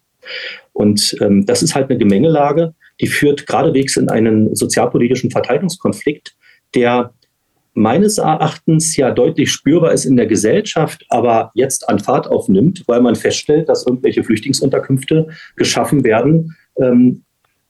Und 0.73 1.15
ähm, 1.21 1.45
das 1.45 1.61
ist 1.61 1.75
halt 1.75 1.89
eine 1.89 1.99
Gemengelage, 1.99 2.73
die 3.01 3.07
führt 3.07 3.47
geradewegs 3.47 3.97
in 3.97 4.09
einen 4.09 4.55
sozialpolitischen 4.55 5.31
Verteilungskonflikt, 5.31 6.35
der 6.75 7.13
meines 7.73 8.17
Erachtens 8.17 8.95
ja 8.97 9.11
deutlich 9.11 9.51
spürbar 9.51 9.93
ist 9.93 10.05
in 10.05 10.17
der 10.17 10.27
Gesellschaft, 10.27 11.05
aber 11.09 11.51
jetzt 11.55 11.87
an 11.89 11.99
Fahrt 11.99 12.27
aufnimmt, 12.27 12.83
weil 12.87 13.01
man 13.01 13.15
feststellt, 13.15 13.69
dass 13.69 13.87
irgendwelche 13.87 14.23
Flüchtlingsunterkünfte 14.23 15.27
geschaffen 15.55 16.03
werden 16.03 16.55
ähm, 16.77 17.23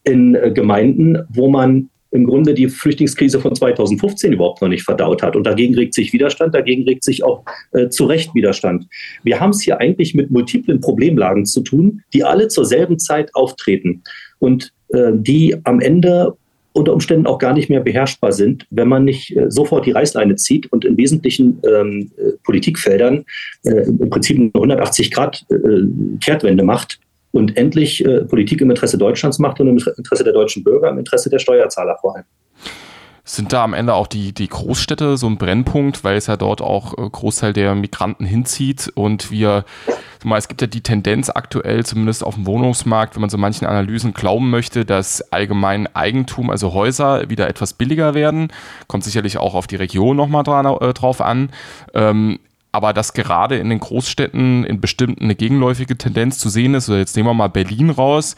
in 0.03 0.35
äh, 0.35 0.51
Gemeinden, 0.51 1.19
wo 1.29 1.49
man 1.49 1.90
im 2.11 2.25
Grunde 2.25 2.53
die 2.53 2.67
Flüchtlingskrise 2.67 3.39
von 3.39 3.55
2015 3.55 4.33
überhaupt 4.33 4.61
noch 4.61 4.69
nicht 4.69 4.83
verdaut 4.83 5.23
hat. 5.23 5.35
Und 5.35 5.45
dagegen 5.45 5.75
regt 5.75 5.93
sich 5.93 6.13
Widerstand, 6.13 6.53
dagegen 6.53 6.83
regt 6.83 7.03
sich 7.03 7.23
auch 7.23 7.43
äh, 7.71 7.89
zu 7.89 8.05
Recht 8.05 8.35
Widerstand. 8.35 8.87
Wir 9.23 9.39
haben 9.39 9.51
es 9.51 9.61
hier 9.61 9.79
eigentlich 9.79 10.13
mit 10.13 10.29
multiplen 10.29 10.81
Problemlagen 10.81 11.45
zu 11.45 11.61
tun, 11.61 12.01
die 12.13 12.23
alle 12.23 12.49
zur 12.49 12.65
selben 12.65 12.99
Zeit 12.99 13.33
auftreten 13.33 14.03
und 14.39 14.73
äh, 14.89 15.11
die 15.13 15.55
am 15.63 15.79
Ende 15.79 16.35
unter 16.73 16.93
Umständen 16.93 17.27
auch 17.27 17.37
gar 17.37 17.53
nicht 17.53 17.69
mehr 17.69 17.81
beherrschbar 17.81 18.31
sind, 18.31 18.65
wenn 18.69 18.87
man 18.87 19.03
nicht 19.03 19.35
äh, 19.35 19.49
sofort 19.49 19.85
die 19.85 19.91
Reißleine 19.91 20.35
zieht 20.35 20.71
und 20.71 20.85
in 20.85 20.97
wesentlichen 20.97 21.59
ähm, 21.65 22.11
äh, 22.17 22.31
Politikfeldern 22.43 23.25
äh, 23.63 23.87
im 23.87 24.09
Prinzip 24.09 24.37
eine 24.37 24.51
180 24.53 25.11
Grad 25.11 25.45
äh, 25.49 25.55
Kehrtwende 26.23 26.63
macht 26.63 26.99
und 27.31 27.57
endlich 27.57 28.03
äh, 28.05 28.25
Politik 28.25 28.61
im 28.61 28.69
Interesse 28.69 28.97
Deutschlands 28.97 29.39
macht 29.39 29.59
und 29.59 29.67
im 29.67 29.77
Interesse 29.97 30.23
der 30.23 30.33
deutschen 30.33 30.63
Bürger, 30.63 30.89
im 30.89 30.99
Interesse 30.99 31.29
der 31.29 31.39
Steuerzahler 31.39 31.97
vor 31.99 32.15
allem. 32.15 32.25
Sind 33.23 33.53
da 33.53 33.63
am 33.63 33.73
Ende 33.73 33.93
auch 33.93 34.07
die, 34.07 34.33
die 34.33 34.47
Großstädte 34.47 35.15
so 35.15 35.27
ein 35.27 35.37
Brennpunkt, 35.37 36.03
weil 36.03 36.17
es 36.17 36.27
ja 36.27 36.37
dort 36.37 36.61
auch 36.61 36.97
äh, 36.97 37.09
Großteil 37.09 37.53
der 37.53 37.75
Migranten 37.75 38.25
hinzieht 38.25 38.91
und 38.95 39.31
wir, 39.31 39.63
es 40.35 40.47
gibt 40.47 40.61
ja 40.61 40.67
die 40.67 40.81
Tendenz 40.81 41.29
aktuell, 41.29 41.85
zumindest 41.85 42.23
auf 42.23 42.35
dem 42.35 42.45
Wohnungsmarkt, 42.47 43.15
wenn 43.15 43.21
man 43.21 43.29
so 43.29 43.37
manchen 43.37 43.65
Analysen 43.67 44.13
glauben 44.13 44.49
möchte, 44.49 44.85
dass 44.85 45.31
allgemein 45.31 45.87
Eigentum, 45.95 46.49
also 46.49 46.73
Häuser, 46.73 47.29
wieder 47.29 47.47
etwas 47.47 47.73
billiger 47.73 48.15
werden. 48.15 48.51
Kommt 48.87 49.03
sicherlich 49.03 49.37
auch 49.37 49.53
auf 49.53 49.67
die 49.67 49.77
Region 49.77 50.17
nochmal 50.17 50.43
äh, 50.81 50.93
drauf 50.93 51.21
an. 51.21 51.51
Ähm, 51.93 52.39
aber 52.71 52.93
dass 52.93 53.13
gerade 53.13 53.57
in 53.57 53.69
den 53.69 53.79
Großstädten 53.79 54.63
in 54.63 54.79
bestimmten 54.79 55.25
eine 55.25 55.35
gegenläufige 55.35 55.97
Tendenz 55.97 56.39
zu 56.39 56.49
sehen 56.49 56.73
ist, 56.73 56.89
oder 56.89 56.99
jetzt 56.99 57.15
nehmen 57.15 57.29
wir 57.29 57.33
mal 57.33 57.49
Berlin 57.49 57.89
raus, 57.89 58.35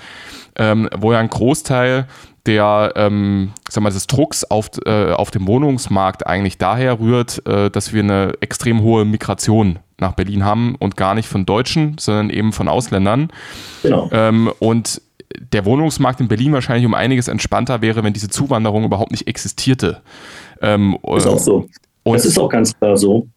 ähm, 0.55 0.89
wo 0.97 1.13
ja 1.13 1.19
ein 1.19 1.29
Großteil 1.29 2.07
der, 2.45 2.93
ähm, 2.95 3.51
sag 3.69 3.83
mal, 3.83 3.91
des 3.91 4.07
Drucks 4.07 4.43
auf, 4.43 4.69
äh, 4.85 5.11
auf 5.13 5.31
dem 5.31 5.47
Wohnungsmarkt 5.47 6.27
eigentlich 6.27 6.57
daher 6.57 6.99
rührt, 6.99 7.45
äh, 7.47 7.69
dass 7.69 7.93
wir 7.93 8.03
eine 8.03 8.33
extrem 8.41 8.81
hohe 8.81 9.05
Migration 9.05 9.79
nach 9.99 10.13
Berlin 10.13 10.43
haben 10.43 10.75
und 10.75 10.97
gar 10.97 11.15
nicht 11.15 11.27
von 11.27 11.45
Deutschen, 11.45 11.97
sondern 11.97 12.29
eben 12.29 12.51
von 12.51 12.67
Ausländern. 12.67 13.29
Genau. 13.81 14.09
Ähm, 14.11 14.51
und 14.59 15.01
der 15.53 15.65
Wohnungsmarkt 15.65 16.19
in 16.19 16.27
Berlin 16.27 16.53
wahrscheinlich 16.53 16.85
um 16.85 16.93
einiges 16.93 17.27
entspannter 17.27 17.81
wäre, 17.81 18.03
wenn 18.03 18.13
diese 18.13 18.29
Zuwanderung 18.29 18.83
überhaupt 18.83 19.11
nicht 19.11 19.27
existierte. 19.27 20.01
Ähm, 20.61 20.97
ist 21.15 21.27
auch 21.27 21.39
so. 21.39 21.67
Und 22.03 22.15
das 22.15 22.25
ist 22.25 22.37
auch 22.37 22.49
ganz 22.49 22.77
klar 22.77 22.97
so. 22.97 23.27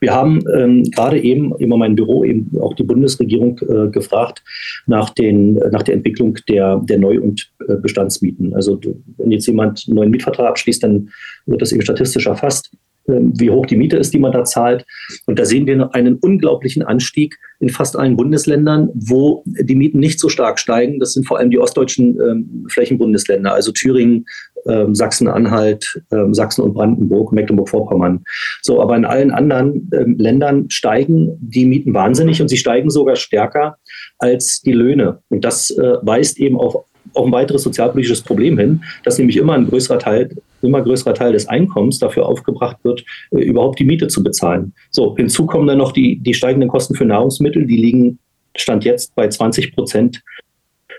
Wir 0.00 0.14
haben 0.14 0.42
ähm, 0.54 0.84
gerade 0.84 1.20
eben 1.20 1.54
immer 1.58 1.76
mein 1.76 1.94
Büro, 1.94 2.24
eben 2.24 2.50
auch 2.60 2.74
die 2.74 2.82
Bundesregierung 2.82 3.58
äh, 3.68 3.88
gefragt 3.88 4.42
nach, 4.86 5.10
den, 5.10 5.54
nach 5.54 5.82
der 5.82 5.94
Entwicklung 5.94 6.38
der, 6.48 6.80
der 6.84 6.98
Neu- 6.98 7.20
und 7.20 7.50
äh, 7.68 7.76
Bestandsmieten. 7.76 8.54
Also 8.54 8.80
wenn 9.18 9.30
jetzt 9.30 9.46
jemand 9.46 9.84
einen 9.86 9.96
neuen 9.96 10.10
Mietvertrag 10.10 10.48
abschließt, 10.48 10.82
dann 10.82 11.10
wird 11.46 11.62
das 11.62 11.72
eben 11.72 11.82
statistisch 11.82 12.26
erfasst. 12.26 12.70
Ähm, 13.08 13.32
wie 13.36 13.50
hoch 13.50 13.66
die 13.66 13.76
Miete 13.76 13.96
ist, 13.96 14.12
die 14.14 14.18
man 14.18 14.32
da 14.32 14.44
zahlt. 14.44 14.84
Und 15.26 15.38
da 15.38 15.44
sehen 15.44 15.66
wir 15.66 15.94
einen 15.94 16.16
unglaublichen 16.16 16.82
Anstieg 16.82 17.38
in 17.60 17.70
fast 17.70 17.96
allen 17.96 18.16
Bundesländern, 18.16 18.90
wo 18.94 19.42
die 19.46 19.74
Mieten 19.74 19.98
nicht 19.98 20.20
so 20.20 20.28
stark 20.28 20.58
steigen. 20.58 20.98
Das 20.98 21.12
sind 21.12 21.26
vor 21.26 21.38
allem 21.38 21.50
die 21.50 21.58
ostdeutschen 21.58 22.18
ähm, 22.20 22.66
Flächenbundesländer, 22.68 23.54
also 23.54 23.72
Thüringen, 23.72 24.26
ähm, 24.66 24.94
Sachsen-Anhalt, 24.94 26.02
ähm, 26.10 26.34
Sachsen 26.34 26.62
und 26.62 26.74
Brandenburg, 26.74 27.32
Mecklenburg-Vorpommern. 27.32 28.24
So, 28.62 28.82
aber 28.82 28.96
in 28.96 29.04
allen 29.04 29.30
anderen 29.30 29.88
ähm, 29.92 30.16
Ländern 30.18 30.68
steigen 30.70 31.38
die 31.40 31.64
Mieten 31.64 31.94
wahnsinnig 31.94 32.42
und 32.42 32.48
sie 32.48 32.56
steigen 32.56 32.90
sogar 32.90 33.16
stärker 33.16 33.76
als 34.18 34.60
die 34.62 34.72
Löhne. 34.72 35.20
Und 35.28 35.44
das 35.44 35.70
äh, 35.70 35.94
weist 36.02 36.38
eben 36.38 36.58
auf 36.58 36.84
auch 37.14 37.26
ein 37.26 37.32
weiteres 37.32 37.62
sozialpolitisches 37.62 38.22
Problem 38.22 38.58
hin, 38.58 38.82
dass 39.04 39.18
nämlich 39.18 39.36
immer 39.36 39.54
ein 39.54 39.68
größerer 39.68 39.98
Teil, 39.98 40.30
immer 40.62 40.82
größerer 40.82 41.14
Teil 41.14 41.32
des 41.32 41.48
Einkommens 41.48 41.98
dafür 41.98 42.26
aufgebracht 42.26 42.78
wird, 42.82 43.04
äh, 43.30 43.42
überhaupt 43.42 43.78
die 43.78 43.84
Miete 43.84 44.08
zu 44.08 44.22
bezahlen. 44.22 44.72
So, 44.90 45.16
hinzu 45.16 45.46
kommen 45.46 45.66
dann 45.66 45.78
noch 45.78 45.92
die, 45.92 46.18
die 46.18 46.34
steigenden 46.34 46.68
Kosten 46.68 46.94
für 46.94 47.04
Nahrungsmittel, 47.04 47.66
die 47.66 47.76
liegen 47.76 48.18
Stand 48.56 48.84
jetzt 48.84 49.14
bei 49.14 49.28
20 49.28 49.74
Prozent 49.74 50.22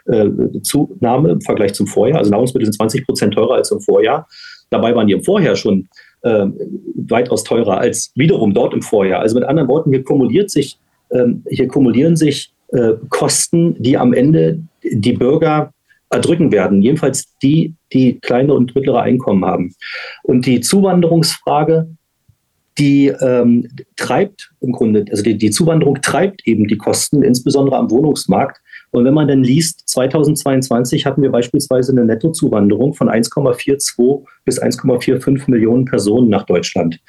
äh, 0.06 0.30
Zunahme 0.62 1.32
im 1.32 1.41
Vergleich 1.41 1.74
zum 1.74 1.88
Vorjahr. 1.88 2.20
Also 2.20 2.32
Nahrungsmittel 2.32 2.65
sind 2.65 2.76
20 2.76 3.06
Prozent 3.06 3.34
teurer 3.34 3.56
als 3.56 3.72
im 3.72 3.82
Vorjahr. 3.82 4.28
Dabei 4.70 4.96
waren 4.96 5.08
die 5.08 5.13
im 5.13 5.24
Vorjahr 5.24 5.56
schon 5.56 5.88
äh, 6.22 6.46
weitaus 6.96 7.43
teurer 7.43 7.78
als 7.78 8.12
wiederum 8.15 8.54
dort 8.54 8.74
im 8.74 8.82
Vorjahr. 8.82 9.22
Also 9.22 9.36
mit 9.36 9.48
anderen 9.48 9.70
Worten, 9.70 9.91
hier 9.91 10.04
kumuliert 10.04 10.50
sich, 10.50 10.80
äh, 11.10 11.26
hier 11.50 11.67
kumulieren 11.67 12.15
sich 12.15 12.54
äh, 12.70 12.93
Kosten, 13.10 13.82
die 13.82 13.98
am 13.98 14.13
Ende 14.13 14.62
die 14.84 15.13
Bürger 15.13 15.72
erdrücken 16.10 16.52
werden. 16.52 16.82
Jedenfalls 16.82 17.36
die, 17.41 17.76
die 17.93 18.20
kleine 18.20 18.54
und 18.54 18.76
mittlere 18.76 19.02
Einkommen 19.02 19.46
haben. 19.46 19.74
Und 20.24 20.46
die 20.46 20.62
Zuwanderungsfrage, 20.62 21.89
die 22.78 23.08
ähm, 23.08 23.67
treibt 23.96 24.52
im 24.62 24.72
Grunde, 24.72 25.06
also 25.10 25.24
die, 25.24 25.38
die 25.38 25.50
Zuwanderung 25.50 26.02
treibt 26.02 26.48
eben 26.48 26.67
die 26.67 26.78
Kosten, 26.78 27.24
insbesondere 27.24 27.78
am 27.78 27.89
Wohnungsmarkt. 27.89 28.62
Und 28.91 29.04
wenn 29.04 29.13
man 29.13 29.28
dann 29.28 29.43
liest, 29.43 29.89
2022 29.89 31.06
hatten 31.06 31.22
wir 31.22 31.32
beispielsweise 31.32 31.91
eine 31.91 32.06
Nettozuwanderung 32.06 32.93
von 32.93 33.10
1,42 33.10 34.24
bis 34.46 34.62
1,45 34.62 35.50
Millionen 35.50 35.86
Personen 35.86 36.30
nach 36.30 36.46
Deutschland. 36.46 37.00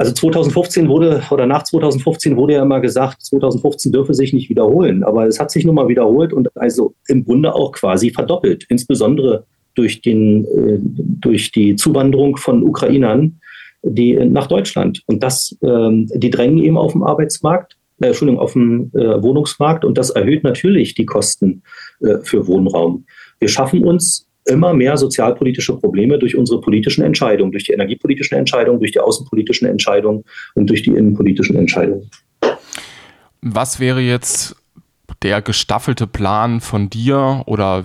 Also 0.00 0.14
2015 0.14 0.88
wurde, 0.88 1.22
oder 1.30 1.44
nach 1.44 1.62
2015 1.62 2.34
wurde 2.34 2.54
ja 2.54 2.62
immer 2.62 2.80
gesagt, 2.80 3.20
2015 3.20 3.92
dürfe 3.92 4.14
sich 4.14 4.32
nicht 4.32 4.48
wiederholen. 4.48 5.04
Aber 5.04 5.26
es 5.26 5.38
hat 5.38 5.50
sich 5.50 5.66
nun 5.66 5.74
mal 5.74 5.88
wiederholt 5.88 6.32
und 6.32 6.48
also 6.56 6.94
im 7.08 7.22
Grunde 7.22 7.54
auch 7.54 7.72
quasi 7.72 8.08
verdoppelt. 8.08 8.64
Insbesondere 8.70 9.44
durch, 9.74 10.00
den, 10.00 10.46
äh, 10.46 10.78
durch 10.80 11.52
die 11.52 11.76
Zuwanderung 11.76 12.38
von 12.38 12.62
Ukrainern 12.62 13.40
die, 13.82 14.14
nach 14.14 14.46
Deutschland. 14.46 15.02
Und 15.04 15.22
das, 15.22 15.54
ähm, 15.62 16.08
die 16.14 16.30
drängen 16.30 16.64
eben 16.64 16.78
auf 16.78 16.92
dem 16.92 17.02
Arbeitsmarkt, 17.02 17.76
äh, 18.00 18.06
Entschuldigung, 18.06 18.40
auf 18.40 18.54
dem 18.54 18.90
äh, 18.94 19.22
Wohnungsmarkt 19.22 19.84
und 19.84 19.98
das 19.98 20.08
erhöht 20.08 20.44
natürlich 20.44 20.94
die 20.94 21.04
Kosten 21.04 21.62
für 22.22 22.46
Wohnraum. 22.46 23.04
Wir 23.38 23.48
schaffen 23.48 23.84
uns 23.84 24.29
immer 24.50 24.74
mehr 24.74 24.96
sozialpolitische 24.96 25.76
Probleme 25.76 26.18
durch 26.18 26.36
unsere 26.36 26.60
politischen 26.60 27.02
Entscheidungen, 27.02 27.52
durch 27.52 27.64
die 27.64 27.72
energiepolitischen 27.72 28.36
Entscheidungen, 28.36 28.80
durch 28.80 28.92
die 28.92 29.00
außenpolitischen 29.00 29.68
Entscheidungen 29.68 30.24
und 30.54 30.68
durch 30.68 30.82
die 30.82 30.90
innenpolitischen 30.90 31.56
Entscheidungen. 31.56 32.10
Was 33.40 33.80
wäre 33.80 34.00
jetzt 34.00 34.56
der 35.22 35.42
gestaffelte 35.42 36.06
Plan 36.06 36.60
von 36.60 36.90
dir 36.90 37.42
oder 37.46 37.84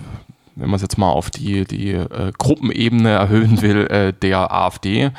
wenn 0.54 0.70
man 0.70 0.76
es 0.76 0.82
jetzt 0.82 0.98
mal 0.98 1.10
auf 1.10 1.30
die, 1.30 1.64
die 1.64 1.90
äh, 1.92 2.32
Gruppenebene 2.38 3.10
erhöhen 3.10 3.60
will, 3.62 3.86
äh, 3.86 4.12
der 4.12 4.52
AfD, 4.52 5.10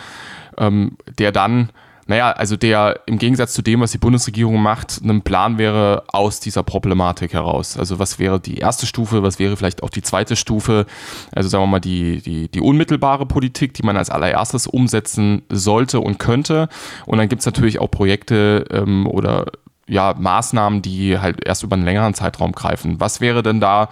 ähm, 0.57 0.97
der 1.19 1.31
dann 1.31 1.69
naja, 2.07 2.31
also 2.31 2.55
der 2.55 3.01
im 3.05 3.17
Gegensatz 3.17 3.53
zu 3.53 3.61
dem, 3.61 3.81
was 3.81 3.91
die 3.91 3.97
Bundesregierung 3.97 4.61
macht, 4.61 5.01
ein 5.03 5.21
Plan 5.21 5.57
wäre 5.57 6.03
aus 6.07 6.39
dieser 6.39 6.63
Problematik 6.63 7.33
heraus. 7.33 7.77
Also 7.77 7.99
was 7.99 8.17
wäre 8.17 8.39
die 8.39 8.57
erste 8.57 8.85
Stufe, 8.85 9.23
was 9.23 9.39
wäre 9.39 9.57
vielleicht 9.57 9.83
auch 9.83 9.89
die 9.89 10.01
zweite 10.01 10.37
Stufe, 10.37 10.85
also 11.33 11.49
sagen 11.49 11.63
wir 11.63 11.67
mal 11.67 11.79
die, 11.79 12.21
die, 12.21 12.49
die 12.49 12.61
unmittelbare 12.61 13.25
Politik, 13.25 13.73
die 13.73 13.83
man 13.83 13.97
als 13.97 14.09
allererstes 14.09 14.67
umsetzen 14.67 15.43
sollte 15.49 15.99
und 15.99 16.17
könnte. 16.17 16.69
Und 17.05 17.17
dann 17.17 17.27
gibt 17.27 17.41
es 17.41 17.45
natürlich 17.45 17.79
auch 17.79 17.91
Projekte 17.91 18.65
ähm, 18.71 19.05
oder 19.05 19.45
ja, 19.87 20.15
Maßnahmen, 20.17 20.81
die 20.81 21.19
halt 21.19 21.45
erst 21.45 21.63
über 21.63 21.75
einen 21.75 21.85
längeren 21.85 22.13
Zeitraum 22.13 22.53
greifen. 22.53 22.99
Was 22.99 23.19
wäre 23.19 23.43
denn 23.43 23.59
da 23.59 23.89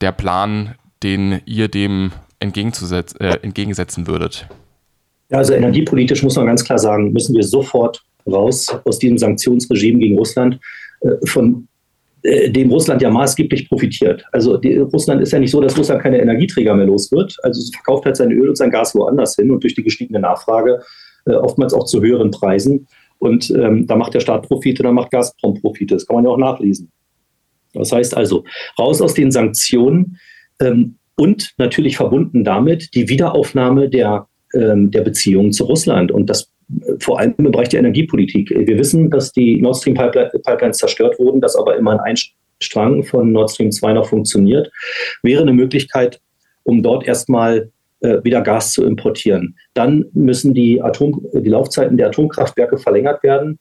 der 0.00 0.12
Plan, 0.12 0.74
den 1.02 1.40
ihr 1.44 1.68
dem 1.68 2.12
äh, 2.40 2.46
entgegensetzen 2.46 4.06
würdet? 4.06 4.46
Ja, 5.32 5.38
also 5.38 5.54
energiepolitisch 5.54 6.22
muss 6.22 6.36
man 6.36 6.46
ganz 6.46 6.62
klar 6.62 6.78
sagen, 6.78 7.10
müssen 7.12 7.34
wir 7.34 7.42
sofort 7.42 8.02
raus 8.26 8.68
aus 8.84 8.98
diesem 8.98 9.16
Sanktionsregime 9.16 9.98
gegen 9.98 10.18
Russland, 10.18 10.60
äh, 11.00 11.26
von 11.26 11.66
äh, 12.22 12.50
dem 12.50 12.70
Russland 12.70 13.00
ja 13.00 13.10
maßgeblich 13.10 13.66
profitiert. 13.70 14.26
Also 14.32 14.58
die, 14.58 14.76
Russland 14.76 15.22
ist 15.22 15.32
ja 15.32 15.38
nicht 15.38 15.50
so, 15.50 15.62
dass 15.62 15.76
Russland 15.78 16.02
keine 16.02 16.20
Energieträger 16.20 16.74
mehr 16.74 16.84
los 16.84 17.10
wird. 17.10 17.34
Also 17.44 17.60
es 17.60 17.70
verkauft 17.74 18.04
halt 18.04 18.16
sein 18.16 18.30
Öl 18.30 18.46
und 18.46 18.56
sein 18.56 18.70
Gas 18.70 18.94
woanders 18.94 19.36
hin 19.36 19.50
und 19.50 19.62
durch 19.62 19.74
die 19.74 19.82
gestiegene 19.82 20.20
Nachfrage 20.20 20.82
äh, 21.24 21.32
oftmals 21.32 21.72
auch 21.72 21.86
zu 21.86 22.02
höheren 22.02 22.30
Preisen. 22.30 22.86
Und 23.18 23.50
ähm, 23.50 23.86
da 23.86 23.96
macht 23.96 24.12
der 24.12 24.20
Staat 24.20 24.46
Profite, 24.46 24.82
da 24.82 24.92
macht 24.92 25.12
Gazprom 25.12 25.54
Profite. 25.54 25.94
Das 25.94 26.06
kann 26.06 26.16
man 26.16 26.24
ja 26.26 26.30
auch 26.30 26.38
nachlesen. 26.38 26.90
Das 27.72 27.90
heißt 27.90 28.14
also, 28.14 28.44
raus 28.78 29.00
aus 29.00 29.14
den 29.14 29.30
Sanktionen 29.30 30.18
ähm, 30.60 30.96
und 31.16 31.54
natürlich 31.56 31.96
verbunden 31.96 32.44
damit 32.44 32.94
die 32.94 33.08
Wiederaufnahme 33.08 33.88
der 33.88 34.26
der 34.54 35.02
Beziehungen 35.02 35.52
zu 35.52 35.64
Russland 35.64 36.12
und 36.12 36.28
das 36.28 36.52
äh, 36.86 36.94
vor 37.00 37.18
allem 37.18 37.34
im 37.38 37.50
Bereich 37.50 37.68
der 37.68 37.80
Energiepolitik. 37.80 38.50
Wir 38.50 38.78
wissen, 38.78 39.10
dass 39.10 39.32
die 39.32 39.60
Nord 39.60 39.76
Stream 39.76 39.94
Pipelines 39.94 40.78
zerstört 40.78 41.18
wurden, 41.18 41.40
dass 41.40 41.56
aber 41.56 41.76
immer 41.76 42.02
ein 42.02 42.16
Strang 42.60 43.02
von 43.02 43.32
Nord 43.32 43.50
Stream 43.50 43.72
2 43.72 43.94
noch 43.94 44.08
funktioniert. 44.08 44.70
Wäre 45.22 45.42
eine 45.42 45.52
Möglichkeit, 45.52 46.20
um 46.62 46.82
dort 46.82 47.06
erstmal 47.06 47.70
äh, 48.00 48.22
wieder 48.22 48.40
Gas 48.40 48.72
zu 48.72 48.84
importieren. 48.84 49.56
Dann 49.74 50.04
müssen 50.12 50.54
die, 50.54 50.80
Atom, 50.80 51.26
die 51.32 51.48
Laufzeiten 51.48 51.96
der 51.96 52.08
Atomkraftwerke 52.08 52.78
verlängert 52.78 53.22
werden. 53.22 53.58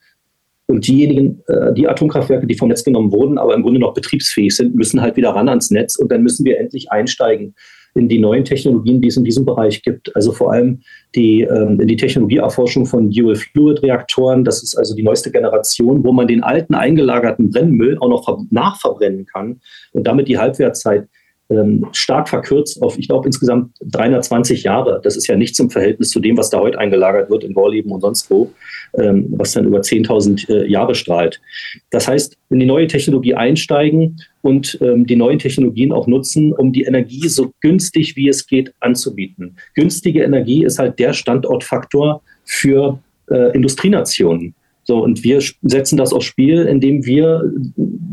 Und 0.67 0.88
diejenigen, 0.88 1.41
äh, 1.47 1.73
die 1.73 1.88
Atomkraftwerke, 1.88 2.47
die 2.47 2.56
vom 2.56 2.69
Netz 2.69 2.84
genommen 2.84 3.12
wurden, 3.12 3.38
aber 3.38 3.56
im 3.56 3.63
Grunde 3.63 3.80
noch 3.80 3.93
betriebsfähig 3.93 4.56
sind, 4.56 4.75
müssen 4.75 5.01
halt 5.01 5.17
wieder 5.17 5.32
ran 5.32 5.49
ans 5.49 5.71
Netz. 5.71 5.95
Und 5.97 6.12
dann 6.12 6.23
müssen 6.23 6.45
wir 6.45 6.60
endlich 6.60 6.91
einsteigen 6.91 7.56
in 7.95 8.08
die 8.08 8.19
neuen 8.19 8.45
Technologien, 8.45 9.01
die 9.01 9.10
es 9.10 9.17
in 9.17 9.23
diesem 9.23 9.45
Bereich 9.45 9.82
gibt. 9.82 10.15
Also 10.15 10.32
vor 10.32 10.54
allem 10.54 10.82
die, 11.15 11.41
ähm, 11.41 11.77
die 11.86 11.95
Technologieerforschung 11.95 12.86
von 12.86 13.10
Dual-Fluid-Reaktoren. 13.12 14.43
Das 14.43 14.63
ist 14.63 14.75
also 14.75 14.95
die 14.95 15.04
neueste 15.04 15.32
Generation, 15.32 16.04
wo 16.04 16.13
man 16.13 16.27
den 16.27 16.43
alten 16.43 16.73
eingelagerten 16.73 17.49
Brennmüll 17.49 17.97
auch 17.99 18.10
noch 18.10 18.39
nachverbrennen 18.49 19.25
kann 19.25 19.60
und 19.93 20.08
damit 20.08 20.27
die 20.27 20.38
Halbwertzeit 20.38 21.08
ähm, 21.51 21.85
stark 21.91 22.29
verkürzt 22.29 22.81
auf, 22.81 22.97
ich 22.97 23.07
glaube, 23.07 23.27
insgesamt 23.27 23.73
320 23.81 24.63
Jahre. 24.63 25.01
Das 25.03 25.17
ist 25.17 25.27
ja 25.27 25.35
nichts 25.35 25.59
im 25.59 25.69
Verhältnis 25.69 26.09
zu 26.09 26.19
dem, 26.19 26.37
was 26.37 26.49
da 26.49 26.59
heute 26.59 26.79
eingelagert 26.79 27.29
wird 27.29 27.43
in 27.43 27.53
Gorleben 27.53 27.91
und 27.91 28.01
sonst 28.01 28.29
wo, 28.29 28.51
ähm, 28.97 29.27
was 29.31 29.51
dann 29.51 29.65
über 29.65 29.79
10.000 29.79 30.49
äh, 30.49 30.67
Jahre 30.67 30.95
strahlt. 30.95 31.41
Das 31.89 32.07
heißt, 32.07 32.37
in 32.49 32.59
die 32.59 32.65
neue 32.65 32.87
Technologie 32.87 33.35
einsteigen 33.35 34.21
und 34.41 34.77
ähm, 34.81 35.05
die 35.05 35.15
neuen 35.15 35.39
Technologien 35.39 35.91
auch 35.91 36.07
nutzen, 36.07 36.53
um 36.53 36.71
die 36.71 36.83
Energie 36.83 37.27
so 37.27 37.51
günstig 37.59 38.15
wie 38.15 38.29
es 38.29 38.47
geht 38.47 38.73
anzubieten. 38.79 39.57
Günstige 39.75 40.23
Energie 40.23 40.63
ist 40.63 40.79
halt 40.79 40.99
der 40.99 41.13
Standortfaktor 41.13 42.21
für 42.45 42.99
äh, 43.29 43.53
Industrienationen. 43.53 44.55
So, 44.83 45.03
und 45.03 45.23
wir 45.23 45.41
setzen 45.61 45.97
das 45.97 46.11
aufs 46.11 46.25
Spiel, 46.25 46.63
indem 46.63 47.05
wir 47.05 47.51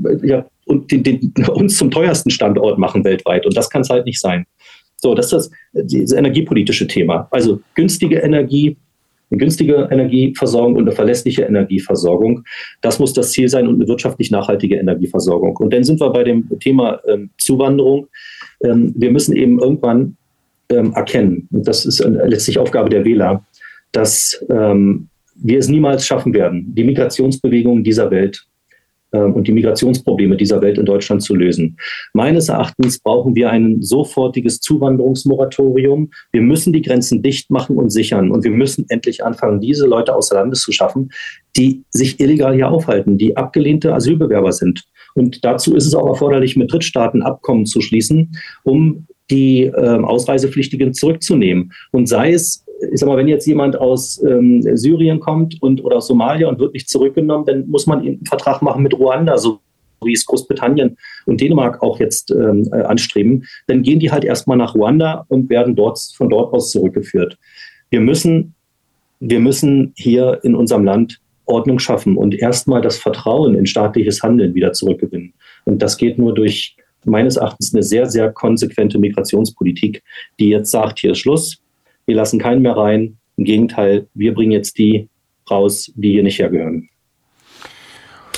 äh, 0.05 0.27
ja, 0.27 0.46
und 0.68 0.90
den, 0.90 1.02
den, 1.02 1.33
uns 1.48 1.76
zum 1.76 1.90
teuersten 1.90 2.31
Standort 2.31 2.78
machen 2.78 3.04
weltweit. 3.04 3.46
Und 3.46 3.57
das 3.57 3.70
kann 3.70 3.83
es 3.83 3.90
halt 3.90 4.07
nicht 4.07 4.20
sein. 4.20 4.46
So, 4.96 5.14
das 5.14 5.33
ist 5.33 5.50
das, 5.72 5.92
das 5.92 6.12
energiepolitische 6.12 6.87
Thema. 6.87 7.28
Also 7.31 7.61
günstige 7.74 8.18
Energie, 8.18 8.76
eine 9.31 9.38
günstige 9.38 9.88
Energieversorgung 9.90 10.76
und 10.76 10.83
eine 10.83 10.92
verlässliche 10.92 11.42
Energieversorgung. 11.42 12.44
Das 12.81 12.98
muss 12.98 13.12
das 13.12 13.31
Ziel 13.31 13.48
sein 13.48 13.68
und 13.68 13.76
eine 13.76 13.88
wirtschaftlich 13.88 14.31
nachhaltige 14.31 14.76
Energieversorgung. 14.76 15.57
Und 15.57 15.72
dann 15.72 15.85
sind 15.85 16.00
wir 16.00 16.11
bei 16.11 16.24
dem 16.24 16.48
Thema 16.59 17.00
ähm, 17.07 17.31
Zuwanderung. 17.38 18.09
Ähm, 18.64 18.92
wir 18.96 19.11
müssen 19.11 19.37
eben 19.37 19.61
irgendwann 19.61 20.16
ähm, 20.70 20.92
erkennen, 20.94 21.48
und 21.50 21.66
das 21.66 21.87
ist 21.87 22.00
letztlich 22.00 22.59
Aufgabe 22.59 22.90
der 22.90 23.04
Wähler, 23.04 23.44
dass 23.92 24.44
ähm, 24.50 25.09
wir 25.35 25.59
es 25.59 25.68
niemals 25.68 26.07
schaffen 26.07 26.35
werden, 26.35 26.74
die 26.74 26.85
Migrationsbewegungen 26.85 27.85
dieser 27.85 28.11
Welt 28.11 28.48
und 29.11 29.49
die 29.49 29.53
Migrationsprobleme 29.53 30.37
dieser 30.37 30.61
Welt 30.61 30.79
in 30.79 30.85
Deutschland 30.85 31.23
zu 31.23 31.35
lösen. 31.35 31.77
Meines 32.12 32.49
Erachtens 32.49 32.99
brauchen 32.99 33.35
wir 33.35 33.51
ein 33.51 33.83
sofortiges 33.83 34.61
Zuwanderungsmoratorium. 34.61 36.11
Wir 36.33 36.42
müssen 36.42 36.73
die 36.73 36.83
Grenzen 36.83 37.23
dicht 37.23 37.51
machen 37.51 37.77
und 37.77 37.90
sichern. 37.90 38.31
Und 38.31 38.44
wir 38.44 38.51
müssen 38.51 38.85
endlich 38.88 39.25
anfangen, 39.25 39.61
diese 39.61 39.87
Leute 39.87 40.14
außer 40.14 40.35
Landes 40.35 40.61
zu 40.61 40.73
schaffen, 40.73 41.11
die 41.57 41.85
sich 41.90 42.21
illegal 42.21 42.55
hier 42.55 42.71
aufhalten, 42.71 43.18
die 43.18 43.37
abgelehnte 43.37 43.94
Asylbewerber 43.94 44.53
sind. 44.53 44.85
Und 45.14 45.44
dazu 45.44 45.75
ist 45.75 45.87
es 45.87 45.94
auch 45.94 46.07
erforderlich, 46.07 46.57
mit 46.57 46.73
Drittstaaten 46.73 47.23
Abkommen 47.23 47.66
zu 47.66 47.81
schließen, 47.81 48.37
um 48.62 49.07
die 49.31 49.64
äh, 49.64 49.73
Ausreisepflichtigen 49.73 50.94
zurückzunehmen. 50.94 51.73
Und 51.92 52.09
sei 52.09 52.33
es 52.33 52.64
ich 52.81 53.01
sag 53.01 53.09
mal, 53.09 53.17
wenn 53.17 53.29
jetzt 53.29 53.47
jemand 53.47 53.79
aus 53.79 54.23
ähm, 54.23 54.62
Syrien 54.77 55.21
kommt 55.21 55.61
und 55.62 55.85
oder 55.85 55.97
aus 55.97 56.07
Somalia 56.07 56.49
und 56.49 56.59
wird 56.59 56.75
nicht 56.75 56.88
zurückgenommen, 56.88 57.45
dann 57.47 57.69
muss 57.69 57.87
man 57.87 58.01
einen 58.01 58.25
Vertrag 58.25 58.62
machen 58.62 58.83
mit 58.83 58.99
Ruanda, 58.99 59.37
so 59.38 59.61
wie 60.05 60.12
es 60.12 60.27
Großbritannien 60.27 60.97
und 61.27 61.41
Dänemark 61.41 61.83
auch 61.83 61.99
jetzt 61.99 62.31
ähm, 62.31 62.69
äh, 62.73 62.83
anstreben. 62.83 63.45
Dann 63.67 63.83
gehen 63.83 63.99
die 63.99 64.11
halt 64.11 64.25
erstmal 64.25 64.57
nach 64.57 64.75
Ruanda 64.75 65.25
und 65.29 65.51
werden 65.51 65.75
dort 65.75 65.99
von 66.17 66.29
dort 66.29 66.53
aus 66.53 66.71
zurückgeführt. 66.71 67.37
Wir 67.91 68.01
müssen, 68.01 68.55
wir 69.21 69.41
müssen 69.41 69.93
hier 69.97 70.41
in 70.43 70.55
unserem 70.55 70.85
Land 70.85 71.21
Ordnung 71.47 71.79
schaffen 71.79 72.17
und 72.17 72.35
erstmal 72.35 72.83
das 72.83 72.99
Vertrauen 72.99 73.55
in 73.55 73.67
staatliches 73.67 74.23
Handeln 74.23 74.55
wieder 74.55 74.73
zurückgewinnen. 74.73 75.33
Und 75.64 75.83
das 75.83 75.97
geht 75.97 76.19
nur 76.19 76.35
durch 76.35 76.77
meines 77.05 77.37
Erachtens 77.37 77.73
eine 77.73 77.83
sehr, 77.83 78.07
sehr 78.07 78.31
konsequente 78.31 78.99
Migrationspolitik, 78.99 80.03
die 80.38 80.51
jetzt 80.51 80.71
sagt, 80.71 80.99
hier 80.99 81.12
ist 81.12 81.19
Schluss, 81.19 81.62
wir 82.09 82.16
lassen 82.16 82.40
keinen 82.40 82.62
mehr 82.62 82.77
rein. 82.77 83.18
Im 83.37 83.44
Gegenteil, 83.44 84.09
wir 84.14 84.35
bringen 84.35 84.51
jetzt 84.51 84.79
die 84.79 85.09
raus, 85.49 85.92
die 85.94 86.12
hier 86.12 86.23
nicht 86.23 86.38
hergehören. 86.38 86.88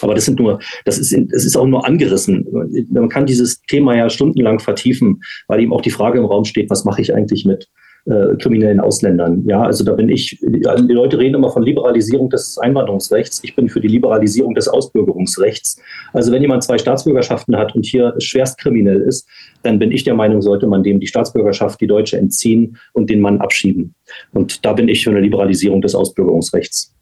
Aber 0.03 0.15
das 0.15 0.25
sind 0.25 0.41
nur, 0.41 0.59
das 0.85 0.99
ist, 0.99 1.17
das 1.31 1.45
ist 1.45 1.57
auch 1.57 1.67
nur 1.67 1.87
angerissen. 1.87 2.47
Man 2.91 3.09
kann 3.09 3.27
dieses 3.27 3.63
Thema 3.63 3.95
ja 3.95 4.11
stundenlang 4.11 4.59
vertiefen, 4.59 5.23
weil 5.47 5.61
eben 5.61 5.73
auch 5.73 5.83
die 5.83 5.91
Frage 5.91 6.19
im 6.19 6.25
Raum 6.25 6.45
steht, 6.45 6.69
was 6.69 6.85
mache 6.85 7.01
ich 7.01 7.15
eigentlich 7.15 7.45
mit 7.45 7.69
äh, 8.07 8.37
kriminellen 8.37 8.81
Ausländern. 8.81 9.45
Ja, 9.47 9.63
also 9.63 9.85
da 9.85 9.93
bin 9.93 10.09
ich, 10.09 10.39
die 10.41 10.93
Leute 10.93 11.19
reden 11.19 11.35
immer 11.35 11.51
von 11.51 11.63
Liberalisierung 11.63 12.31
des 12.31 12.59
Einwanderungsrechts. 12.59 13.41
Ich 13.45 13.55
bin 13.55 13.69
für 13.69 13.81
die 13.81 13.89
Liberalisierung 13.89 14.55
des 14.55 14.69
Ausbürgerungsrechts. 14.69 15.81
Also 16.13 16.33
wenn 16.33 16.43
jemand 16.43 16.65
zwei 16.65 16.79
Staatsbürgerschaften 16.79 17.57
hat 17.57 17.75
und 17.75 17.85
hier 17.85 18.15
schwerst 18.19 18.59
kriminell 18.59 19.01
ist, 19.01 19.29
dann 19.63 19.79
bin 19.79 19.93
ich 19.93 20.05
der 20.05 20.15
Meinung, 20.15 20.43
sollte 20.43 20.67
man 20.67 20.83
dem 20.83 21.01
die 21.01 21.07
Staatsbürgerschaft, 21.07 21.81
die 21.81 21.87
deutsche, 21.87 22.17
entziehen 22.17 22.79
und 22.93 23.11
den 23.11 23.21
Mann 23.21 23.41
abschieben. 23.41 23.95
Und 24.33 24.65
da 24.65 24.73
bin 24.73 24.89
ich 24.89 25.05
für 25.05 25.11
eine 25.11 25.21
Liberalisierung 25.21 25.83
des 25.83 25.95
Ausbürgerungsrechts. 25.95 26.95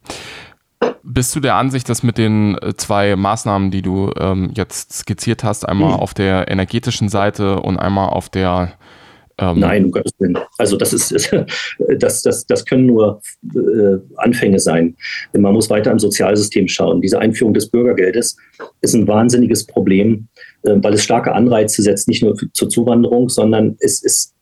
Bist 1.03 1.35
du 1.35 1.39
der 1.39 1.55
Ansicht, 1.55 1.89
dass 1.89 2.03
mit 2.03 2.17
den 2.17 2.57
äh, 2.61 2.75
zwei 2.75 3.15
Maßnahmen, 3.15 3.71
die 3.71 3.81
du 3.81 4.11
ähm, 4.19 4.51
jetzt 4.55 4.93
skizziert 4.93 5.43
hast, 5.43 5.67
einmal 5.67 5.93
mhm. 5.93 5.99
auf 5.99 6.13
der 6.13 6.49
energetischen 6.49 7.09
Seite 7.09 7.61
und 7.61 7.77
einmal 7.77 8.09
auf 8.09 8.29
der 8.29 8.73
ähm 9.39 9.59
Nein, 9.59 9.85
um 9.85 9.91
Gottes 9.91 10.13
Willen. 10.19 10.37
Also 10.57 10.77
das 10.77 10.93
ist, 10.93 11.31
das, 11.97 12.21
das, 12.21 12.45
das 12.45 12.65
können 12.65 12.85
nur 12.85 13.21
äh, 13.55 13.97
Anfänge 14.17 14.59
sein. 14.59 14.95
Man 15.33 15.53
muss 15.53 15.69
weiter 15.69 15.91
im 15.91 15.99
Sozialsystem 15.99 16.67
schauen. 16.67 17.01
Diese 17.01 17.19
Einführung 17.19 17.53
des 17.53 17.69
Bürgergeldes 17.69 18.37
ist 18.81 18.93
ein 18.93 19.07
wahnsinniges 19.07 19.65
Problem, 19.65 20.27
äh, 20.63 20.75
weil 20.77 20.93
es 20.93 21.03
starke 21.03 21.33
Anreize 21.33 21.81
setzt, 21.81 22.07
nicht 22.07 22.23
nur 22.23 22.37
für, 22.37 22.51
zur 22.51 22.69
Zuwanderung, 22.69 23.29
sondern 23.29 23.77
es 23.79 24.03
ist 24.03 24.33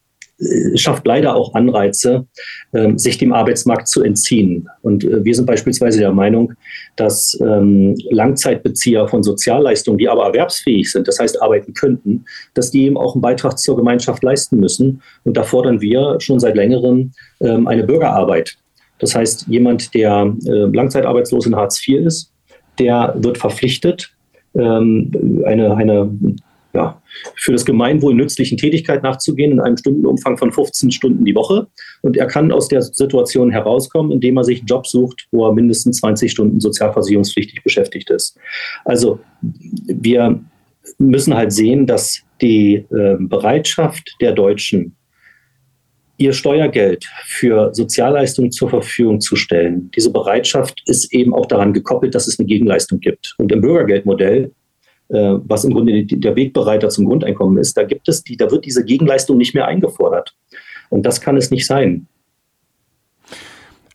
schafft 0.76 1.08
leider 1.08 1.36
auch 1.36 1.56
Anreize, 1.56 2.28
ähm, 2.74 2.98
sich 2.98 3.18
dem 3.18 3.34
Arbeitsmarkt 3.34 3.88
zu 3.88 4.04
entziehen. 4.04 4.70
Und 4.82 5.04
äh, 5.04 5.24
wir 5.24 5.34
sind 5.34 5.46
beispielsweise 5.46 6.00
der 6.00 6.12
Meinung, 6.12 6.54
dass 6.96 7.38
ähm, 7.42 7.96
Langzeitbezieher 8.12 9.08
von 9.08 9.24
Sozialleistungen, 9.24 9.98
die 9.98 10.08
aber 10.08 10.26
erwerbsfähig 10.26 10.92
sind, 10.92 11.08
das 11.08 11.20
heißt 11.20 11.42
arbeiten 11.42 11.74
könnten, 11.74 12.26
dass 12.54 12.70
die 12.70 12.84
eben 12.84 12.98
auch 12.98 13.16
einen 13.16 13.22
Beitrag 13.22 13.58
zur 13.58 13.78
Gemeinschaft 13.78 14.24
leisten 14.24 14.60
müssen. 14.60 15.02
Und 15.24 15.38
da 15.38 15.44
fordern 15.44 15.82
wir 15.82 16.18
schon 16.20 16.40
seit 16.40 16.56
längerem 16.56 17.12
ähm, 17.40 17.68
eine 17.68 17.84
Bürgerarbeit. 17.84 18.58
Das 19.00 19.16
heißt, 19.16 19.48
jemand, 19.48 19.94
der 19.96 20.36
äh, 20.46 20.50
langzeitarbeitslos 20.50 21.48
in 21.48 21.56
Hartz 21.56 21.82
IV 21.88 22.06
ist, 22.06 22.32
der 22.80 23.16
wird 23.18 23.38
verpflichtet, 23.38 24.12
eine, 24.54 25.76
eine 25.76 26.10
ja, 26.78 27.02
für 27.36 27.52
das 27.52 27.66
Gemeinwohl 27.66 28.14
nützlichen 28.14 28.58
Tätigkeit 28.58 29.02
nachzugehen 29.02 29.52
in 29.52 29.60
einem 29.60 29.78
Stundenumfang 29.78 30.38
von 30.38 30.52
15 30.52 30.92
Stunden 30.92 31.26
die 31.26 31.34
Woche. 31.34 31.68
Und 32.04 32.16
er 32.18 32.28
kann 32.28 32.52
aus 32.52 32.68
der 32.68 32.84
Situation 32.84 33.50
herauskommen, 33.50 34.12
indem 34.12 34.38
er 34.38 34.44
sich 34.44 34.60
einen 34.60 34.68
Job 34.68 34.86
sucht, 34.86 35.26
wo 35.32 35.48
er 35.48 35.54
mindestens 35.54 35.98
20 35.98 36.32
Stunden 36.32 36.60
sozialversicherungspflichtig 36.60 37.64
beschäftigt 37.64 38.12
ist. 38.12 38.38
Also 38.86 39.20
wir 39.88 40.40
müssen 41.00 41.34
halt 41.34 41.52
sehen, 41.52 41.88
dass 41.88 42.22
die 42.42 42.76
äh, 42.76 43.16
Bereitschaft 43.20 44.16
der 44.22 44.34
Deutschen, 44.34 44.96
ihr 46.20 46.34
Steuergeld 46.34 47.06
für 47.26 47.74
Sozialleistungen 47.74 48.52
zur 48.52 48.70
Verfügung 48.70 49.20
zu 49.20 49.36
stellen. 49.36 49.92
Diese 49.96 50.12
Bereitschaft 50.12 50.82
ist 50.86 51.14
eben 51.14 51.34
auch 51.34 51.46
daran 51.48 51.74
gekoppelt, 51.74 52.16
dass 52.16 52.28
es 52.28 52.40
eine 52.40 52.48
Gegenleistung 52.48 53.00
gibt. 53.00 53.36
Und 53.38 53.52
im 53.52 53.62
Bürgergeldmodell 53.62 54.52
was 55.10 55.64
im 55.64 55.74
Grunde 55.74 56.06
der 56.06 56.36
Wegbereiter 56.36 56.90
zum 56.90 57.06
Grundeinkommen 57.06 57.58
ist, 57.58 57.78
da 57.78 57.84
gibt 57.84 58.08
es 58.10 58.24
die, 58.24 58.38
da 58.38 58.52
wird 58.52 58.66
diese 58.66 58.84
Gegenleistung 58.84 59.38
nicht 59.38 59.54
mehr 59.54 59.68
eingefordert. 59.68 60.36
Und 60.90 61.04
das 61.04 61.22
kann 61.22 61.38
es 61.38 61.52
nicht 61.52 61.66
sein. 61.66 62.08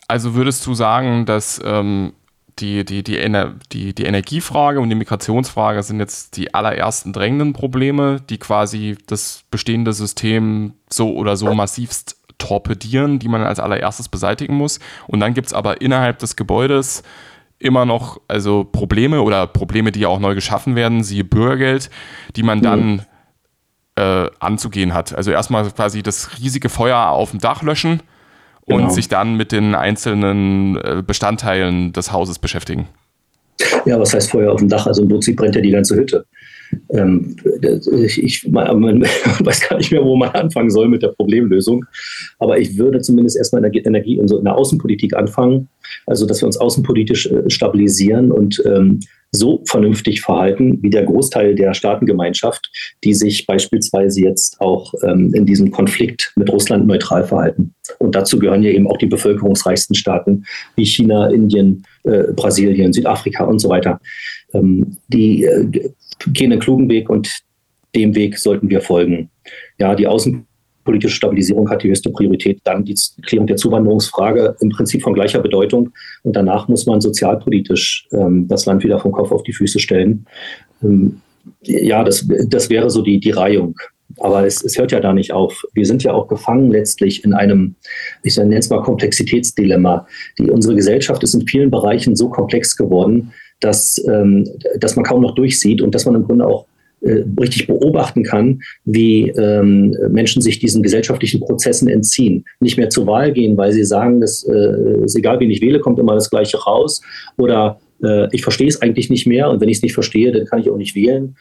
Also 0.08 0.34
würdest 0.34 0.66
du 0.66 0.74
sagen, 0.74 1.24
dass 1.24 1.60
ähm, 1.64 2.12
die, 2.58 2.84
die, 2.84 3.02
die, 3.02 3.18
Ener 3.18 3.54
die, 3.72 3.94
die 3.94 4.04
Energiefrage 4.04 4.80
und 4.80 4.90
die 4.90 4.94
Migrationsfrage 4.94 5.82
sind 5.82 6.00
jetzt 6.00 6.36
die 6.36 6.52
allerersten 6.52 7.12
drängenden 7.12 7.52
Probleme, 7.52 8.20
die 8.28 8.38
quasi 8.38 8.96
das 9.06 9.44
bestehende 9.50 9.92
System 9.92 10.74
so 10.90 11.14
oder 11.14 11.36
so 11.36 11.54
massivst 11.54 12.16
torpedieren, 12.38 13.18
die 13.18 13.28
man 13.28 13.42
als 13.42 13.60
allererstes 13.60 14.08
beseitigen 14.08 14.54
muss. 14.54 14.80
Und 15.06 15.20
dann 15.20 15.34
gibt 15.34 15.46
es 15.46 15.52
aber 15.54 15.80
innerhalb 15.80 16.18
des 16.18 16.36
Gebäudes 16.36 17.02
immer 17.62 17.84
noch 17.84 18.20
also 18.28 18.64
Probleme 18.64 19.22
oder 19.22 19.46
Probleme, 19.46 19.92
die 19.92 20.00
ja 20.00 20.08
auch 20.08 20.18
neu 20.18 20.34
geschaffen 20.34 20.76
werden, 20.76 21.02
siehe 21.02 21.24
Bürgergeld, 21.24 21.90
die 22.36 22.42
man 22.42 22.62
dann 22.62 22.90
mhm. 22.90 23.00
äh, 23.96 24.30
anzugehen 24.40 24.94
hat. 24.94 25.14
Also 25.14 25.30
erstmal 25.30 25.70
quasi 25.70 26.02
das 26.02 26.38
riesige 26.38 26.68
Feuer 26.68 27.08
auf 27.08 27.30
dem 27.30 27.40
Dach 27.40 27.62
löschen 27.62 28.02
und 28.64 28.78
genau. 28.78 28.90
sich 28.90 29.08
dann 29.08 29.36
mit 29.36 29.52
den 29.52 29.74
einzelnen 29.74 30.76
äh, 30.76 31.02
Bestandteilen 31.06 31.92
des 31.92 32.12
Hauses 32.12 32.38
beschäftigen. 32.38 32.88
Ja, 33.84 33.98
was 33.98 34.14
heißt 34.14 34.30
Feuer 34.30 34.52
auf 34.52 34.60
dem 34.60 34.68
Dach? 34.68 34.86
Also 34.86 35.02
im 35.02 35.08
Prinzip 35.08 35.36
brennt 35.36 35.54
ja 35.54 35.60
die 35.60 35.70
ganze 35.70 35.96
Hütte. 35.96 36.24
Ähm, 36.90 37.36
ich, 38.06 38.22
ich 38.22 38.48
man 38.48 39.02
weiß 39.40 39.68
gar 39.68 39.78
nicht 39.78 39.92
mehr, 39.92 40.04
wo 40.04 40.16
man 40.16 40.30
anfangen 40.30 40.70
soll 40.70 40.88
mit 40.88 41.02
der 41.02 41.08
Problemlösung. 41.08 41.84
Aber 42.38 42.58
ich 42.58 42.76
würde 42.78 43.00
zumindest 43.00 43.36
erstmal 43.36 43.64
in 43.64 43.72
der 43.72 43.86
Energie, 43.86 44.18
in, 44.18 44.28
so 44.28 44.38
in 44.38 44.44
der 44.44 44.56
Außenpolitik 44.56 45.14
anfangen. 45.14 45.68
Also, 46.06 46.26
dass 46.26 46.42
wir 46.42 46.46
uns 46.46 46.56
außenpolitisch 46.56 47.26
äh, 47.26 47.50
stabilisieren 47.50 48.32
und 48.32 48.62
ähm, 48.66 49.00
so 49.34 49.62
vernünftig 49.66 50.20
verhalten 50.20 50.78
wie 50.82 50.90
der 50.90 51.04
Großteil 51.04 51.54
der 51.54 51.72
Staatengemeinschaft, 51.72 52.70
die 53.02 53.14
sich 53.14 53.46
beispielsweise 53.46 54.20
jetzt 54.20 54.60
auch 54.60 54.92
ähm, 55.02 55.32
in 55.32 55.46
diesem 55.46 55.70
Konflikt 55.70 56.32
mit 56.36 56.52
Russland 56.52 56.86
neutral 56.86 57.24
verhalten. 57.24 57.74
Und 57.98 58.14
dazu 58.14 58.38
gehören 58.38 58.62
ja 58.62 58.70
eben 58.70 58.86
auch 58.86 58.98
die 58.98 59.06
bevölkerungsreichsten 59.06 59.96
Staaten 59.96 60.44
wie 60.76 60.84
China, 60.84 61.28
Indien, 61.28 61.84
äh, 62.04 62.24
Brasilien, 62.34 62.92
Südafrika 62.92 63.44
und 63.44 63.58
so 63.58 63.70
weiter. 63.70 64.00
Ähm, 64.52 64.98
die 65.08 65.44
äh, 65.44 65.90
gehen 66.28 66.52
einen 66.52 66.60
klugen 66.60 66.88
Weg 66.88 67.08
und 67.08 67.42
dem 67.94 68.14
Weg 68.14 68.38
sollten 68.38 68.70
wir 68.70 68.80
folgen. 68.80 69.30
ja, 69.78 69.94
die 69.94 70.06
außenpolitische 70.06 71.14
Stabilisierung 71.14 71.68
hat 71.68 71.82
die 71.82 71.90
höchste 71.90 72.10
Priorität, 72.10 72.60
dann 72.64 72.84
die 72.84 72.96
Klärung 73.22 73.46
der 73.46 73.56
Zuwanderungsfrage 73.56 74.56
im 74.60 74.70
Prinzip 74.70 75.02
von 75.02 75.14
gleicher 75.14 75.40
Bedeutung. 75.40 75.92
Und 76.22 76.34
danach 76.34 76.68
muss 76.68 76.86
man 76.86 77.00
sozialpolitisch 77.00 78.08
ähm, 78.12 78.48
das 78.48 78.66
Land 78.66 78.82
wieder 78.84 78.98
vom 78.98 79.12
Kopf 79.12 79.32
auf 79.32 79.42
die 79.42 79.52
Füße 79.52 79.78
stellen. 79.78 80.26
Ähm, 80.82 81.20
ja, 81.62 82.04
das, 82.04 82.26
das 82.48 82.70
wäre 82.70 82.88
so 82.90 83.02
die, 83.02 83.20
die 83.20 83.30
Reihung. 83.30 83.76
Aber 84.18 84.46
es, 84.46 84.62
es 84.62 84.78
hört 84.78 84.92
ja 84.92 85.00
da 85.00 85.12
nicht 85.12 85.32
auf. 85.32 85.64
Wir 85.72 85.86
sind 85.86 86.02
ja 86.02 86.12
auch 86.12 86.28
gefangen 86.28 86.70
letztlich 86.70 87.24
in 87.24 87.32
einem, 87.32 87.76
ich 88.22 88.36
nenne 88.36 88.56
es 88.56 88.68
mal 88.68 88.82
Komplexitätsdilemma. 88.82 90.06
Die, 90.38 90.50
unsere 90.50 90.74
Gesellschaft 90.74 91.22
ist 91.22 91.34
in 91.34 91.46
vielen 91.46 91.70
Bereichen 91.70 92.14
so 92.14 92.28
komplex 92.28 92.76
geworden, 92.76 93.32
dass, 93.62 94.02
ähm, 94.06 94.48
dass 94.78 94.96
man 94.96 95.04
kaum 95.04 95.22
noch 95.22 95.34
durchsieht 95.34 95.80
und 95.80 95.94
dass 95.94 96.04
man 96.04 96.16
im 96.16 96.24
Grunde 96.24 96.46
auch 96.46 96.66
äh, 97.00 97.24
richtig 97.40 97.66
beobachten 97.66 98.22
kann, 98.22 98.60
wie 98.84 99.28
ähm, 99.30 99.96
Menschen 100.10 100.42
sich 100.42 100.58
diesen 100.58 100.82
gesellschaftlichen 100.82 101.40
Prozessen 101.40 101.88
entziehen. 101.88 102.44
Nicht 102.60 102.76
mehr 102.76 102.90
zur 102.90 103.06
Wahl 103.06 103.32
gehen, 103.32 103.56
weil 103.56 103.72
sie 103.72 103.84
sagen, 103.84 104.20
dass 104.20 104.44
äh, 104.44 105.04
ist 105.04 105.16
egal, 105.16 105.40
wen 105.40 105.50
ich 105.50 105.60
wähle, 105.60 105.80
kommt 105.80 105.98
immer 105.98 106.14
das 106.14 106.30
Gleiche 106.30 106.58
raus. 106.58 107.00
Oder 107.38 107.80
äh, 108.02 108.28
ich 108.32 108.42
verstehe 108.42 108.68
es 108.68 108.80
eigentlich 108.82 109.10
nicht 109.10 109.26
mehr 109.26 109.50
und 109.50 109.60
wenn 109.60 109.68
ich 109.68 109.78
es 109.78 109.82
nicht 109.82 109.94
verstehe, 109.94 110.32
dann 110.32 110.46
kann 110.46 110.60
ich 110.60 110.70
auch 110.70 110.76
nicht 110.76 110.94
wählen. 110.94 111.36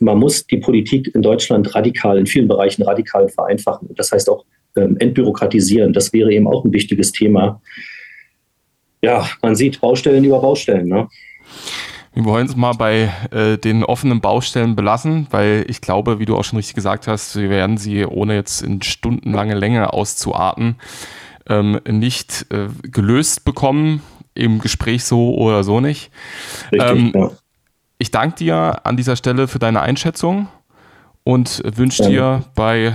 Man 0.00 0.18
muss 0.18 0.46
die 0.46 0.58
Politik 0.58 1.14
in 1.14 1.22
Deutschland 1.22 1.74
radikal, 1.74 2.18
in 2.18 2.26
vielen 2.26 2.48
Bereichen 2.48 2.82
radikal 2.82 3.28
vereinfachen. 3.28 3.88
Das 3.96 4.12
heißt 4.12 4.28
auch 4.28 4.44
ähm, 4.76 4.96
entbürokratisieren. 4.98 5.92
Das 5.92 6.12
wäre 6.12 6.32
eben 6.32 6.46
auch 6.46 6.64
ein 6.64 6.72
wichtiges 6.72 7.12
Thema. 7.12 7.62
Ja, 9.02 9.26
man 9.42 9.56
sieht 9.56 9.80
Baustellen 9.80 10.24
über 10.24 10.40
Baustellen. 10.40 10.88
Ne? 10.88 11.08
Wir 12.14 12.24
wollen 12.24 12.46
es 12.46 12.56
mal 12.56 12.74
bei 12.74 13.10
äh, 13.30 13.56
den 13.56 13.84
offenen 13.84 14.20
Baustellen 14.20 14.76
belassen, 14.76 15.26
weil 15.30 15.64
ich 15.68 15.80
glaube, 15.80 16.18
wie 16.18 16.26
du 16.26 16.36
auch 16.36 16.44
schon 16.44 16.58
richtig 16.58 16.74
gesagt 16.74 17.08
hast, 17.08 17.36
wir 17.36 17.48
werden 17.48 17.78
sie, 17.78 18.04
ohne 18.04 18.34
jetzt 18.34 18.60
in 18.60 18.82
stundenlange 18.82 19.54
Länge 19.54 19.92
auszuarten, 19.94 20.76
ähm, 21.48 21.80
nicht 21.88 22.46
äh, 22.50 22.68
gelöst 22.82 23.44
bekommen 23.44 24.02
im 24.34 24.58
Gespräch 24.58 25.04
so 25.04 25.34
oder 25.34 25.64
so 25.64 25.80
nicht. 25.80 26.10
Richtig, 26.70 26.90
ähm, 26.90 27.12
ja. 27.14 27.30
Ich 27.96 28.10
danke 28.10 28.36
dir 28.36 28.84
an 28.84 28.96
dieser 28.96 29.16
Stelle 29.16 29.48
für 29.48 29.58
deine 29.58 29.80
Einschätzung 29.80 30.48
und 31.24 31.62
wünsche 31.64 32.02
dir 32.02 32.44
bei 32.54 32.94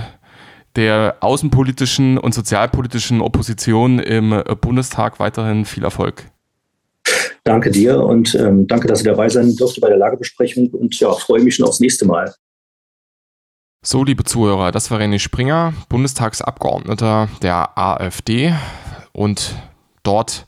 der 0.76 1.16
außenpolitischen 1.20 2.18
und 2.18 2.34
sozialpolitischen 2.34 3.20
Opposition 3.20 3.98
im 3.98 4.42
Bundestag 4.60 5.18
weiterhin 5.18 5.64
viel 5.64 5.82
Erfolg. 5.82 6.30
Danke 7.48 7.70
dir 7.70 8.04
und 8.04 8.34
ähm, 8.34 8.66
danke, 8.66 8.88
dass 8.88 9.00
ich 9.00 9.06
dabei 9.06 9.30
sein 9.30 9.56
durfte 9.56 9.80
bei 9.80 9.88
der 9.88 9.96
Lagebesprechung 9.96 10.68
und 10.68 11.00
ja, 11.00 11.10
freue 11.14 11.40
mich 11.40 11.54
schon 11.54 11.66
aufs 11.66 11.80
nächste 11.80 12.04
Mal. 12.04 12.34
So, 13.82 14.04
liebe 14.04 14.22
Zuhörer, 14.22 14.70
das 14.70 14.90
war 14.90 15.00
René 15.00 15.18
Springer, 15.18 15.72
Bundestagsabgeordneter 15.88 17.30
der 17.40 17.78
AfD 17.78 18.52
und 19.14 19.54
dort 20.02 20.44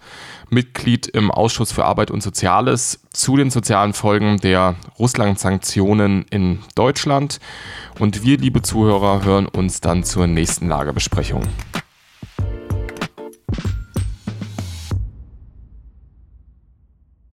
Mitglied 0.50 1.06
im 1.06 1.30
Ausschuss 1.30 1.72
für 1.72 1.86
Arbeit 1.86 2.10
und 2.10 2.22
Soziales 2.22 3.00
zu 3.14 3.38
den 3.38 3.48
sozialen 3.48 3.94
Folgen 3.94 4.36
der 4.36 4.76
Russland-Sanktionen 4.98 6.26
in 6.30 6.58
Deutschland. 6.74 7.40
Und 7.98 8.24
wir, 8.24 8.36
liebe 8.36 8.60
Zuhörer, 8.60 9.24
hören 9.24 9.46
uns 9.46 9.80
dann 9.80 10.04
zur 10.04 10.26
nächsten 10.26 10.68
Lagerbesprechung. 10.68 11.44